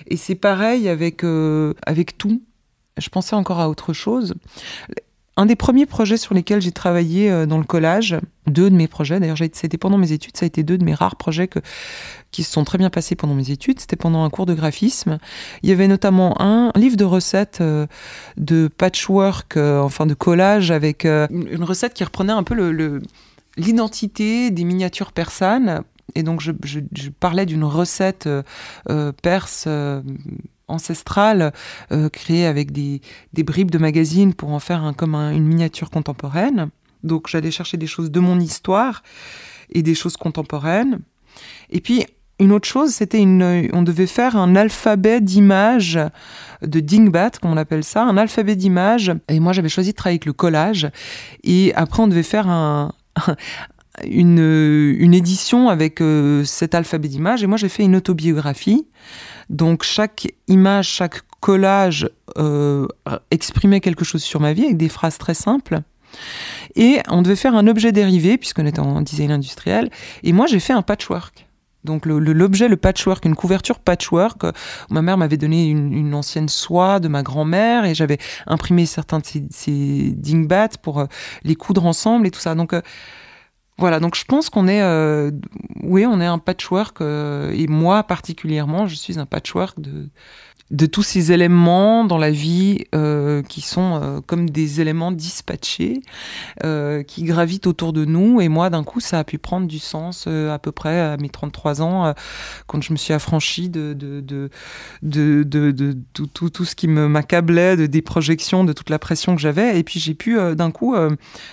[0.08, 2.42] Et c'est pareil avec euh, avec tout.
[2.96, 4.34] Je pensais encore à autre chose.
[5.36, 8.16] Un des premiers projets sur lesquels j'ai travaillé euh, dans le collage,
[8.46, 10.94] deux de mes projets, d'ailleurs c'était pendant mes études, ça a été deux de mes
[10.94, 11.48] rares projets
[12.30, 15.18] qui se sont très bien passés pendant mes études, c'était pendant un cours de graphisme.
[15.62, 17.86] Il y avait notamment un livre de recettes euh,
[18.36, 22.54] de patchwork, euh, enfin de collage, avec une recette qui reprenait un peu
[23.56, 25.82] l'identité des miniatures persanes.
[26.14, 28.28] Et donc je parlais d'une recette
[29.22, 29.66] perse
[30.68, 31.52] ancestrale
[31.92, 33.00] euh, créée avec des,
[33.44, 36.70] bribes de magazines pour en faire comme une miniature contemporaine.
[37.02, 39.02] Donc j'allais chercher des choses de mon histoire
[39.70, 41.00] et des choses contemporaines.
[41.70, 42.06] Et puis
[42.40, 46.00] une autre chose, c'était on devait faire un alphabet d'images
[46.62, 49.12] de dingbat, comme on appelle ça, un alphabet d'images.
[49.28, 50.88] Et moi, j'avais choisi de travailler avec le collage.
[51.44, 52.92] Et après, on devait faire un,
[54.04, 57.44] une, une édition avec euh, cet alphabet d'images.
[57.44, 58.86] Et moi, j'ai fait une autobiographie
[59.50, 62.86] donc chaque image, chaque collage euh,
[63.30, 65.80] exprimait quelque chose sur ma vie avec des phrases très simples.
[66.76, 69.90] Et on devait faire un objet dérivé, puisqu'on était en design industriel.
[70.22, 71.46] Et moi, j'ai fait un patchwork.
[71.84, 74.42] Donc l'objet, le, patchwork, une couverture patchwork.
[74.88, 79.26] ma mère m'avait donné une, ancienne soie de ma grand-mère et j'avais imprimé certains de
[79.50, 81.06] ces, dingbats pour euh,
[81.42, 82.54] les coudre ensemble et tout ça.
[82.54, 82.80] Donc euh,
[83.78, 85.32] voilà, donc je pense qu'on est, euh,
[85.82, 90.08] oui, on est un patchwork et moi particulièrement, je suis un patchwork de
[90.70, 96.00] de tous ces éléments dans la vie euh, qui sont euh, comme des éléments dispatchés,
[96.64, 98.40] euh, qui gravitent autour de nous.
[98.40, 101.28] Et moi, d'un coup, ça a pu prendre du sens à peu près à mes
[101.28, 102.14] 33 ans,
[102.66, 104.50] quand je me suis affranchie de, de, de,
[105.02, 109.40] de, tout, tout, tout, ce qui m'accablait, de, des projections, de toute la pression que
[109.40, 109.78] j'avais.
[109.78, 110.96] Et puis j'ai pu, d'un coup,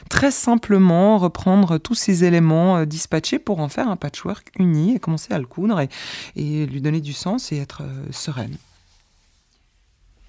[0.09, 5.33] très simplement reprendre tous ces éléments dispatchés pour en faire un patchwork uni et commencer
[5.33, 5.89] à le coudre et,
[6.35, 8.57] et lui donner du sens et être sereine.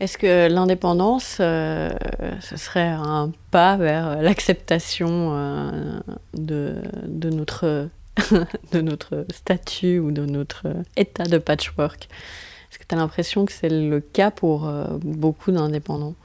[0.03, 1.89] Est-ce que l'indépendance, euh,
[2.41, 6.01] ce serait un pas vers l'acceptation euh,
[6.35, 7.89] de, notre,
[8.73, 12.09] de notre statut ou de notre état de patchwork?
[12.69, 16.17] Est-ce que tu as l'impression que c'est le cas pour euh, beaucoup d'indépendants?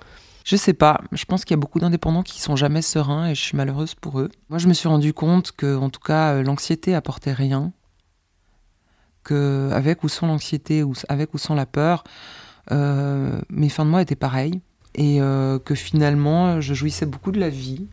[0.44, 1.00] Je sais pas.
[1.12, 3.94] Je pense qu'il y a beaucoup d'indépendants qui sont jamais sereins et je suis malheureuse
[3.94, 4.32] pour eux.
[4.50, 7.72] Moi, je me suis rendu compte que, en tout cas, l'anxiété apportait rien.
[9.24, 12.06] Que avec ou sans l'anxiété, ou avec ou sans la peur,
[12.72, 14.62] mes fins de mois étaient pareilles
[14.98, 17.86] et euh, que finalement je jouissais beaucoup de la vie.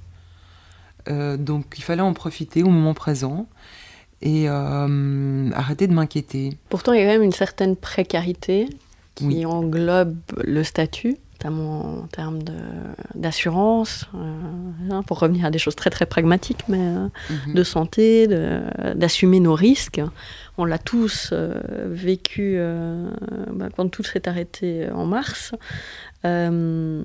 [1.09, 3.47] Euh, donc il fallait en profiter au moment présent
[4.23, 6.57] et arrêter de m'inquiéter.
[6.71, 8.71] Pourtant, il y a quand même une certaine précarité
[9.15, 12.39] qui englobe le statut, notamment en termes
[13.15, 14.07] d'assurance,
[14.91, 17.55] hein, pour revenir à des choses très très pragmatiques, mais mhm.
[17.55, 18.29] de santé,
[18.95, 20.01] d'assumer nos risques
[20.57, 23.11] on l'a tous euh, vécu euh,
[23.51, 25.53] bah, quand tout s'est arrêté en mars.
[26.25, 27.03] Euh,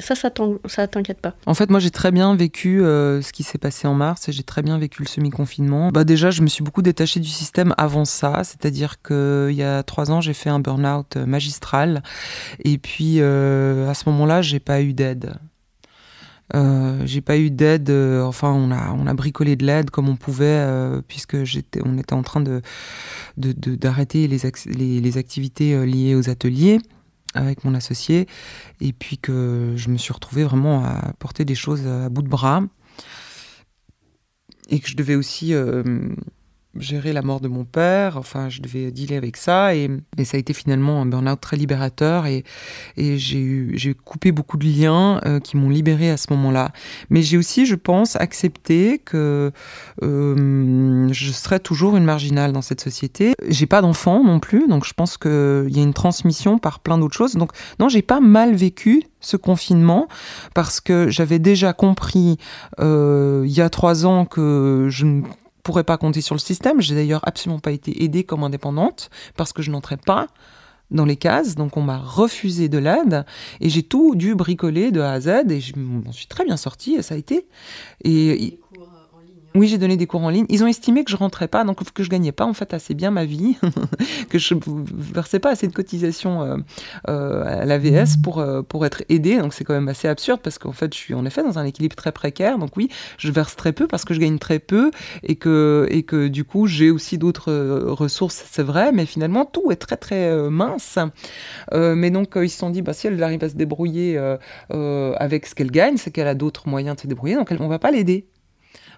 [0.00, 3.86] ça, ça t'inquiète pas En fait, moi, j'ai très bien vécu ce qui s'est passé
[3.86, 5.90] en mars et j'ai très bien vécu le semi-confinement.
[5.90, 9.82] Bah, déjà, je me suis beaucoup détachée du système avant ça, c'est-à-dire qu'il y a
[9.82, 12.02] trois ans, j'ai fait un burn-out magistral
[12.64, 15.36] et puis à ce moment-là, j'ai pas eu d'aide.
[16.54, 17.90] Euh, j'ai pas eu d'aide.
[17.90, 21.36] Euh, enfin, on a on a bricolé de l'aide comme on pouvait euh, puisque
[21.84, 22.42] on était en train
[23.36, 26.78] d'arrêter les activités liées aux ateliers
[27.36, 28.26] avec mon associé
[28.80, 32.28] et puis que je me suis retrouvée vraiment à porter des choses à bout de
[32.28, 32.62] bras
[34.68, 35.54] et que je devais aussi
[36.78, 39.90] gérer la mort de mon père, enfin je devais dealer avec ça et,
[40.24, 42.42] ça a été finalement un burn-out très libérateur et,
[42.96, 46.72] et j'ai coupé beaucoup de liens euh, qui m'ont libéré à ce moment-là.
[47.10, 49.52] Mais j'ai aussi, je pense, accepté que
[50.02, 53.34] euh, je serais toujours une marginale dans cette société.
[53.48, 56.98] J'ai pas d'enfant non plus, donc je pense qu'il y a une transmission par plein
[56.98, 57.34] d'autres choses.
[57.34, 60.08] Donc non, j'ai pas mal vécu ce confinement
[60.54, 62.38] parce que j'avais déjà compris
[62.80, 65.22] euh, il y a trois ans que je ne
[65.66, 66.80] pourrais pas compter sur le système.
[66.80, 70.28] J'ai d'ailleurs absolument pas été aidée comme indépendante parce que je n'entrais pas
[70.92, 73.26] dans les cases, donc on m'a refusé de l'aide
[73.60, 76.56] et j'ai tout dû bricoler de A à Z et je m'en suis très bien
[76.56, 77.48] sortie et ça a été.
[79.56, 80.46] Oui, j'ai donné des cours en ligne.
[80.48, 82.94] Ils ont estimé que je rentrais pas, donc que je gagnais pas en fait assez
[82.94, 83.56] bien ma vie,
[84.28, 86.56] que je versais pas assez de cotisations euh,
[87.08, 89.38] euh, à l'AVS pour euh, pour être aidée.
[89.38, 91.64] Donc c'est quand même assez absurde parce qu'en fait je suis en effet dans un
[91.64, 92.58] équilibre très précaire.
[92.58, 94.90] Donc oui, je verse très peu parce que je gagne très peu
[95.22, 97.52] et que et que du coup j'ai aussi d'autres
[97.88, 100.98] ressources, c'est vrai, mais finalement tout est très très mince.
[101.72, 104.18] mais donc ils se sont dit bah si elle arrive à se débrouiller
[104.68, 107.78] avec ce qu'elle gagne, c'est qu'elle a d'autres moyens de se débrouiller, donc on va
[107.78, 108.26] pas l'aider.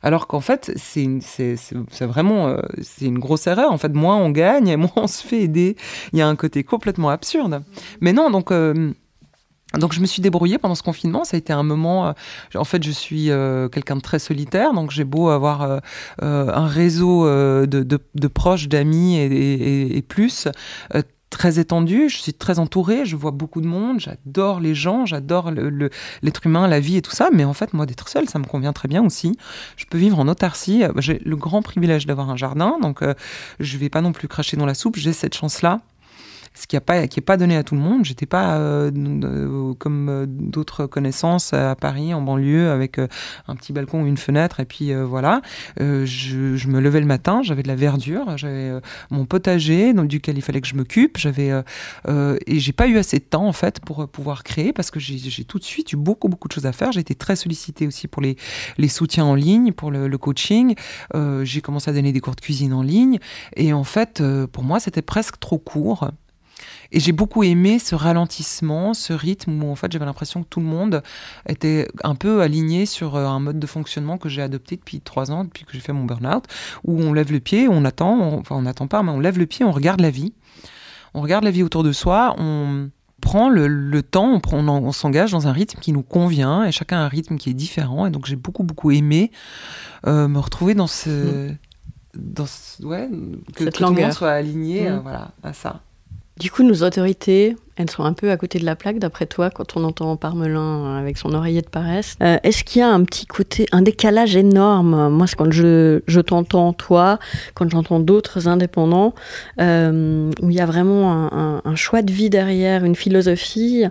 [0.03, 2.61] Alors qu'en fait, c'est vraiment euh,
[3.01, 3.73] une grosse erreur.
[3.73, 5.77] En fait, moins on gagne, moins on se fait aider.
[6.13, 7.63] Il y a un côté complètement absurde.
[8.01, 8.51] Mais non, donc.
[8.51, 8.93] Euh,
[9.79, 12.07] donc je me suis débrouillée pendant ce confinement, ça a été un moment.
[12.07, 12.13] Euh,
[12.55, 13.27] en fait, je suis
[13.71, 15.83] quelqu'un de très solitaire, donc j'ai beau avoir
[16.23, 20.49] un réseau de, proches, d'amis et, et, plus
[21.31, 25.51] très étendue, je suis très entourée, je vois beaucoup de monde, j'adore les gens, j'adore
[25.51, 28.45] l'être humain, la vie et tout ça, mais en fait, moi, d'être seule, ça me
[28.45, 29.37] convient très bien aussi.
[29.77, 33.15] Je peux vivre en autarcie, j'ai le grand privilège d'avoir un jardin, donc euh,
[33.61, 35.81] je vais pas non plus cracher dans la soupe, j'ai cette chance-là
[36.59, 38.05] ce qui n'est pas, donné à tout le monde.
[38.05, 43.73] J'étais pas euh, euh, comme euh, d'autres connaissances à Paris, en banlieue, avec un petit
[43.73, 45.41] balcon ou une fenêtre, et puis voilà.
[45.79, 48.73] Je, me levais le matin, j'avais de la verdure, j'avais
[49.11, 51.53] mon potager dans, duquel il fallait que je m'occupe, j'avais
[52.09, 55.45] et j'ai pas eu assez de temps en fait pour pouvoir créer parce que j'ai
[55.45, 56.93] tout de suite eu beaucoup beaucoup de choses à faire.
[56.93, 58.37] J'ai été très sollicitée aussi pour les,
[58.89, 60.75] soutiens en ligne, pour le coaching.
[61.43, 63.19] j'ai commencé à donner des cours de cuisine en ligne,
[63.57, 66.11] et en fait, pour moi, c'était presque trop court.
[66.91, 70.61] Et j'ai beaucoup aimé ce ralentissement, ce rythme où en fait j'avais l'impression que tout
[70.61, 71.03] le monde
[71.47, 75.31] était un peu aligné sur euh, un mode de fonctionnement que j'ai adopté depuis trois
[75.31, 76.45] ans, depuis que j'ai fait mon burn-out,
[76.85, 79.47] où on lève le pied, on attend, enfin on n'attend pas, mais on lève le
[79.47, 80.33] pied, on regarde la vie.
[81.15, 85.33] On regarde la vie autour de soi, on prend le, temps, on, prend, on, s'engage
[85.33, 88.07] dans un rythme qui nous convient, et chacun a un rythme qui est différent.
[88.07, 89.31] Et donc j'ai beaucoup, beaucoup aimé
[90.07, 91.51] euh, me retrouver dans ce...
[91.51, 91.57] Mmh.
[92.15, 92.47] Dans
[92.83, 93.09] ouais,
[93.55, 94.93] que, tout le monde soit aligné mmh.
[94.93, 95.83] euh, voilà, à ça.
[96.39, 99.51] Du coup, nos autorités, elles sont un peu à côté de la plaque, d'après toi,
[99.51, 102.15] quand on entend Parmelin avec son oreiller de paresse.
[102.23, 105.09] Euh, est-ce qu'il y a un petit côté, un décalage énorme?
[105.09, 107.19] Moi, c'est quand je, je t'entends, toi,
[107.55, 109.15] quand j'entends d'autres indépendants,
[109.61, 113.85] euh, où il y a vraiment un, choix de vie derrière, une philosophie,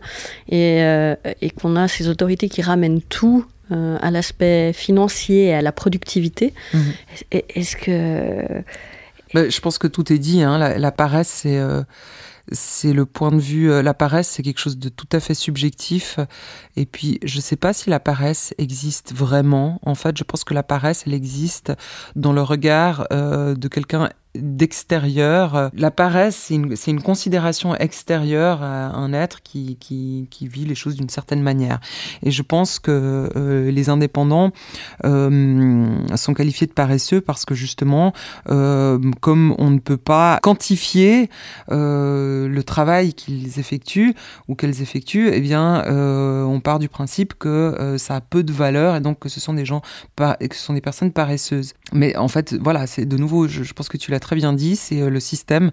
[0.47, 5.61] et, euh, et qu'on a ces autorités qui ramènent tout à l'aspect financier et à
[5.61, 6.53] la productivité.
[6.73, 6.79] Mmh.
[7.31, 8.63] Est-ce que...
[9.33, 10.41] je pense que tout est dit.
[10.41, 10.57] Hein.
[10.57, 11.59] La, la, paresse, c'est
[12.51, 15.33] c'est le point de vue, euh, la paresse, c'est quelque chose de tout à fait
[15.33, 16.19] subjectif.
[16.75, 19.79] Et puis, je ne sais pas si la paresse existe vraiment.
[19.83, 21.73] En fait, je pense que la paresse, elle existe
[22.15, 24.09] dans le regard euh, de quelqu'un
[24.41, 25.71] d'extérieur.
[25.73, 30.75] La paresse, c'est une, une, considération extérieure à un être qui, qui, qui vit les
[30.75, 31.79] choses d'une certaine manière.
[32.23, 34.51] Et je pense que euh, les indépendants
[35.05, 38.13] euh, sont qualifiés de paresseux parce que justement,
[38.49, 41.29] euh, comme on ne peut pas quantifier
[41.71, 44.13] euh, le travail qu'ils effectuent
[44.47, 48.51] ou qu'elles effectuent, eh bien, euh, on part du principe que ça a peu de
[48.51, 49.81] valeur et donc que ce sont des gens,
[50.17, 51.73] que ce sont des personnes paresseuses.
[51.93, 54.51] Mais en fait, voilà, c'est de nouveau, je, je pense que tu l'as très bien
[54.51, 55.71] dit, c'est euh, le système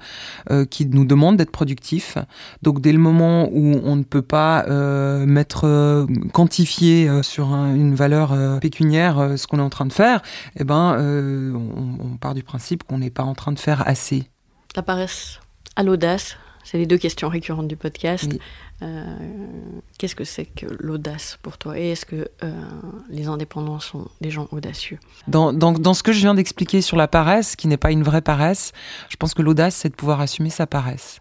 [0.52, 2.18] euh, qui nous demande d'être productif.
[2.62, 8.60] Donc dès le moment où on ne peut pas euh, mettre quantifié sur une valeur
[8.60, 10.22] pécuniaire ce qu'on est en train de faire,
[10.56, 14.30] eh ben on, part du principe qu'on n'est pas en train de faire assez.
[14.76, 15.40] La paresse
[15.74, 18.28] à l'audace, c'est les deux questions récurrentes du podcast.
[18.82, 19.04] Euh,
[19.98, 22.52] qu'est-ce que c'est que l'audace pour toi Et est-ce que euh,
[23.08, 24.98] les indépendants sont des gens audacieux?
[25.28, 28.22] Dans, dans, ce que je viens d'expliquer sur la paresse, qui n'est pas une vraie
[28.22, 28.72] paresse,
[29.08, 31.20] je pense que l'audace, c'est de pouvoir assumer sa paresse.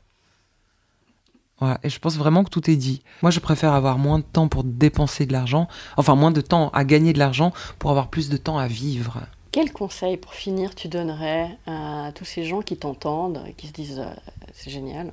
[1.59, 1.79] Voilà.
[1.83, 3.03] Et je pense vraiment que tout est dit.
[3.21, 5.67] Moi, je préfère avoir moins de temps pour dépenser de l'argent,
[5.97, 9.19] enfin moins de temps à gagner de l'argent pour avoir plus de temps à vivre.
[9.51, 13.71] Quel conseil, pour finir, tu donnerais à tous ces gens qui t'entendent et qui se
[13.73, 14.13] disent euh,
[14.51, 15.11] c'est génial?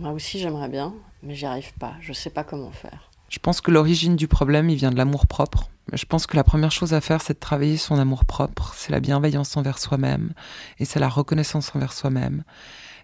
[0.00, 1.92] Moi aussi, j'aimerais bien, mais j'y arrive pas.
[2.00, 3.10] Je sais pas comment faire.
[3.28, 5.68] Je pense que l'origine du problème, il vient de l'amour propre.
[5.92, 8.72] Je pense que la première chose à faire, c'est de travailler son amour propre.
[8.74, 10.32] C'est la bienveillance envers soi-même
[10.78, 12.44] et c'est la reconnaissance envers soi-même.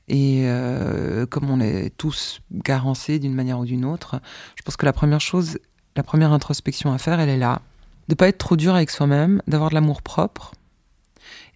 [0.08, 4.22] Et euh, comme on est tous carencés d'une manière ou d'une autre,
[4.54, 5.58] je pense que la première chose,
[5.96, 7.60] la première introspection à faire, elle est là.
[8.08, 10.52] De pas être trop dur avec soi-même, d'avoir de l'amour propre.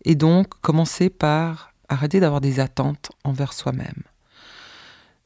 [0.04, 4.02] Et donc, commencer par arrêter d'avoir des attentes envers soi-même.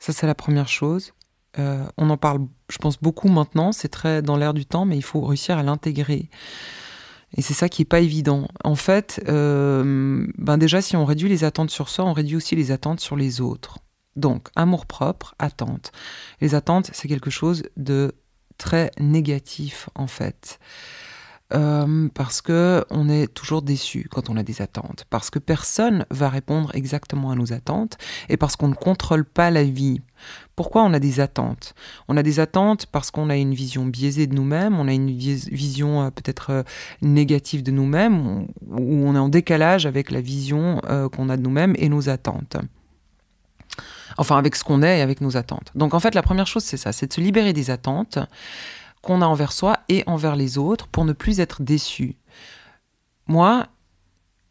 [0.05, 1.15] Ça, c'est la première chose.
[1.59, 3.73] Euh, on en parle, je pense, beaucoup maintenant.
[3.73, 6.29] C'est très dans l'air du temps, mais il faut réussir à l'intégrer.
[7.39, 8.47] Et c'est ça qui est pas évident.
[8.65, 12.55] En fait, euh, ben déjà, si on réduit les attentes sur soi, on réduit aussi
[12.55, 13.79] les attentes sur les autres.
[14.15, 15.91] Donc, amour propre, attente.
[16.43, 18.13] Les attentes, c'est quelque chose de
[18.59, 20.59] très négatif, en fait.
[21.53, 26.07] Euh, parce que on est toujours déçu quand on a des attentes, parce que personne
[26.11, 27.99] va répondre exactement à nos attentes,
[28.31, 30.01] et parce qu'on ne contrôle pas la vie.
[30.57, 31.75] Pourquoi on a des attentes?
[32.09, 35.11] On a des attentes parce qu'on a une vision biaisée de nous-mêmes, on a une
[35.11, 36.63] vision euh, peut-être euh,
[37.03, 40.81] négative de nous-mêmes, ou on est en décalage avec la vision
[41.13, 42.57] qu'on a de nous-mêmes et nos attentes
[44.17, 45.73] enfin avec ce qu'on est et avec nos attentes.
[45.75, 48.19] Donc en fait, la première chose, c'est ça, c'est de se libérer des attentes
[49.05, 52.17] qu'on a envers soi et envers les autres pour ne plus être déçu.
[53.27, 53.69] Moi,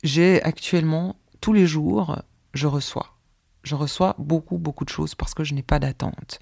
[0.03, 2.21] j'ai actuellement, tous les jours,
[2.53, 3.17] je reçois.
[3.63, 6.39] Je reçois beaucoup, beaucoup de choses parce que je n'ai pas d'attente.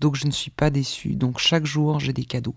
[0.00, 1.14] Donc je ne suis pas déçu.
[1.14, 2.56] Donc chaque jour, j'ai des cadeaux.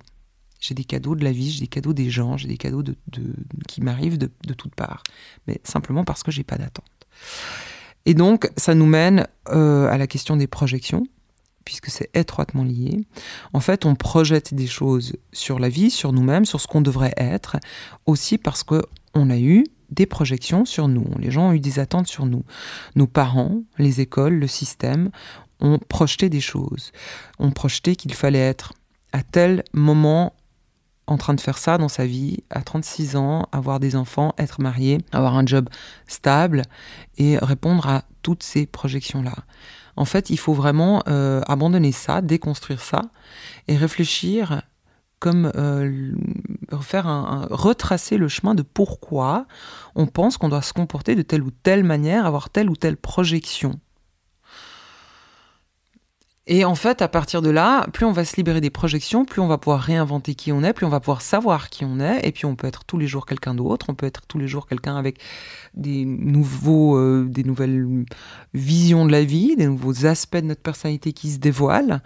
[0.59, 2.95] J'ai des cadeaux de la vie, j'ai des cadeaux des gens, j'ai des cadeaux de,
[3.67, 5.03] qui m'arrivent de, toutes parts.
[5.45, 6.85] Mais simplement parce que j'ai pas d'attente.
[8.05, 11.05] Et donc, ça nous mène euh, à la question des projections
[11.67, 13.01] puisque c'est étroitement lié.
[13.51, 17.13] En fait, on projette des choses sur la vie, sur nous-mêmes, sur ce qu'on devrait
[17.17, 17.57] être,
[18.05, 18.81] aussi parce que
[19.13, 21.05] on a eu des projections sur nous.
[21.19, 22.45] Les gens ont eu des attentes sur nous.
[22.95, 25.09] Nos parents, les écoles, le système
[25.59, 26.93] ont projeté des choses.
[27.37, 28.71] Ont projeté qu'il fallait être
[29.11, 30.35] à tel moment
[31.05, 34.61] en train de faire ça dans sa vie, à 36 ans, avoir des enfants, être
[34.61, 35.67] marié, avoir un job
[36.07, 36.61] stable
[37.17, 39.35] et répondre à toutes ces projections-là.
[39.97, 43.01] En fait, il faut vraiment euh, abandonner ça, déconstruire ça
[43.67, 44.61] et réfléchir
[45.19, 46.11] comme euh,
[46.81, 49.47] faire un, retracer le chemin de pourquoi
[49.95, 52.97] on pense qu'on doit se comporter de telle ou telle manière, avoir telle ou telle
[52.97, 53.79] projection.
[56.49, 59.41] Et en fait, à partir de là, plus on va se libérer des projections, plus
[59.41, 62.25] on va pouvoir réinventer qui on est, plus on va pouvoir savoir qui on est,
[62.25, 64.47] et puis on peut être tous les jours quelqu'un d'autre, on peut être tous les
[64.47, 65.19] jours quelqu'un avec
[65.73, 68.05] des nouveaux, euh, des nouvelles
[68.53, 72.01] visions de la vie, des nouveaux aspects de notre personnalité qui se dévoilent.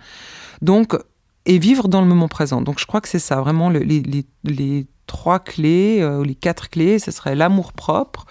[0.63, 0.97] Donc,
[1.45, 2.61] et vivre dans le moment présent.
[2.61, 6.69] Donc, je crois que c'est ça, vraiment les, les, les trois clés, euh, les quatre
[6.69, 8.25] clés, ce serait l'amour propre,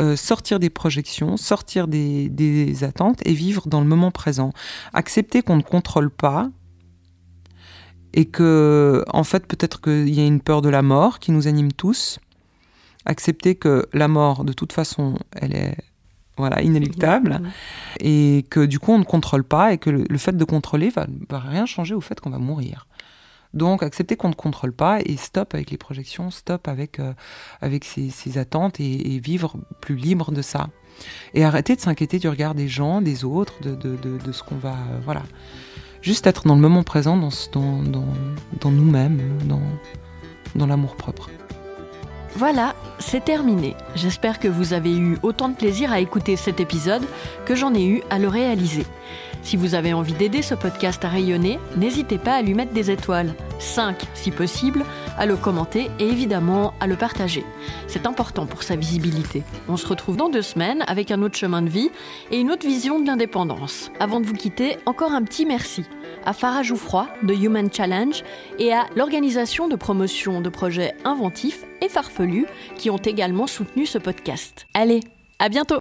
[0.00, 4.54] euh, sortir des projections, sortir des, des, attentes et vivre dans le moment présent.
[4.94, 6.48] Accepter qu'on ne contrôle pas
[8.14, 11.46] et que, en fait, peut-être qu'il y a une peur de la mort qui nous
[11.46, 12.18] anime tous.
[13.04, 15.76] Accepter que la mort, de toute façon, elle est
[16.38, 17.42] voilà, inéluctable,
[18.00, 21.06] et que du coup on ne contrôle pas, et que le, fait de contrôler va,
[21.28, 22.88] va rien changer au fait qu'on va mourir.
[23.54, 27.14] Donc accepter qu'on ne contrôle pas et stop avec les projections, stop avec, euh,
[27.82, 30.68] ses, attentes et, vivre plus libre de ça.
[31.34, 34.72] Et arrêter de s'inquiéter du regard des gens, des autres, de, ce qu'on va...
[34.72, 35.22] Euh, voilà.
[36.02, 38.04] Juste être dans le moment présent, dans, dans,
[38.60, 39.62] dans, nous-mêmes, dans,
[40.54, 41.30] dans l'amour propre.
[42.36, 43.76] Voilà, c'est terminé.
[43.94, 47.04] J'espère que vous avez eu autant de plaisir à écouter cet épisode
[47.46, 48.84] que j'en ai eu à le réaliser.
[49.44, 52.90] Si vous avez envie d'aider ce podcast à rayonner, n'hésitez pas à lui mettre des
[52.90, 54.84] étoiles, 5 si possible,
[55.18, 57.44] à le commenter et évidemment à le partager.
[57.86, 59.42] C'est important pour sa visibilité.
[59.68, 61.90] On se retrouve dans deux semaines avec un autre chemin de vie
[62.30, 63.90] et une autre vision de l'indépendance.
[64.00, 65.84] Avant de vous quitter, encore un petit merci
[66.24, 68.24] à Farah Jouffroy de Human Challenge
[68.58, 73.98] et à l'organisation de promotion de projets inventifs et farfelus qui ont également soutenu ce
[73.98, 74.66] podcast.
[74.72, 75.00] Allez,
[75.38, 75.78] à bientôt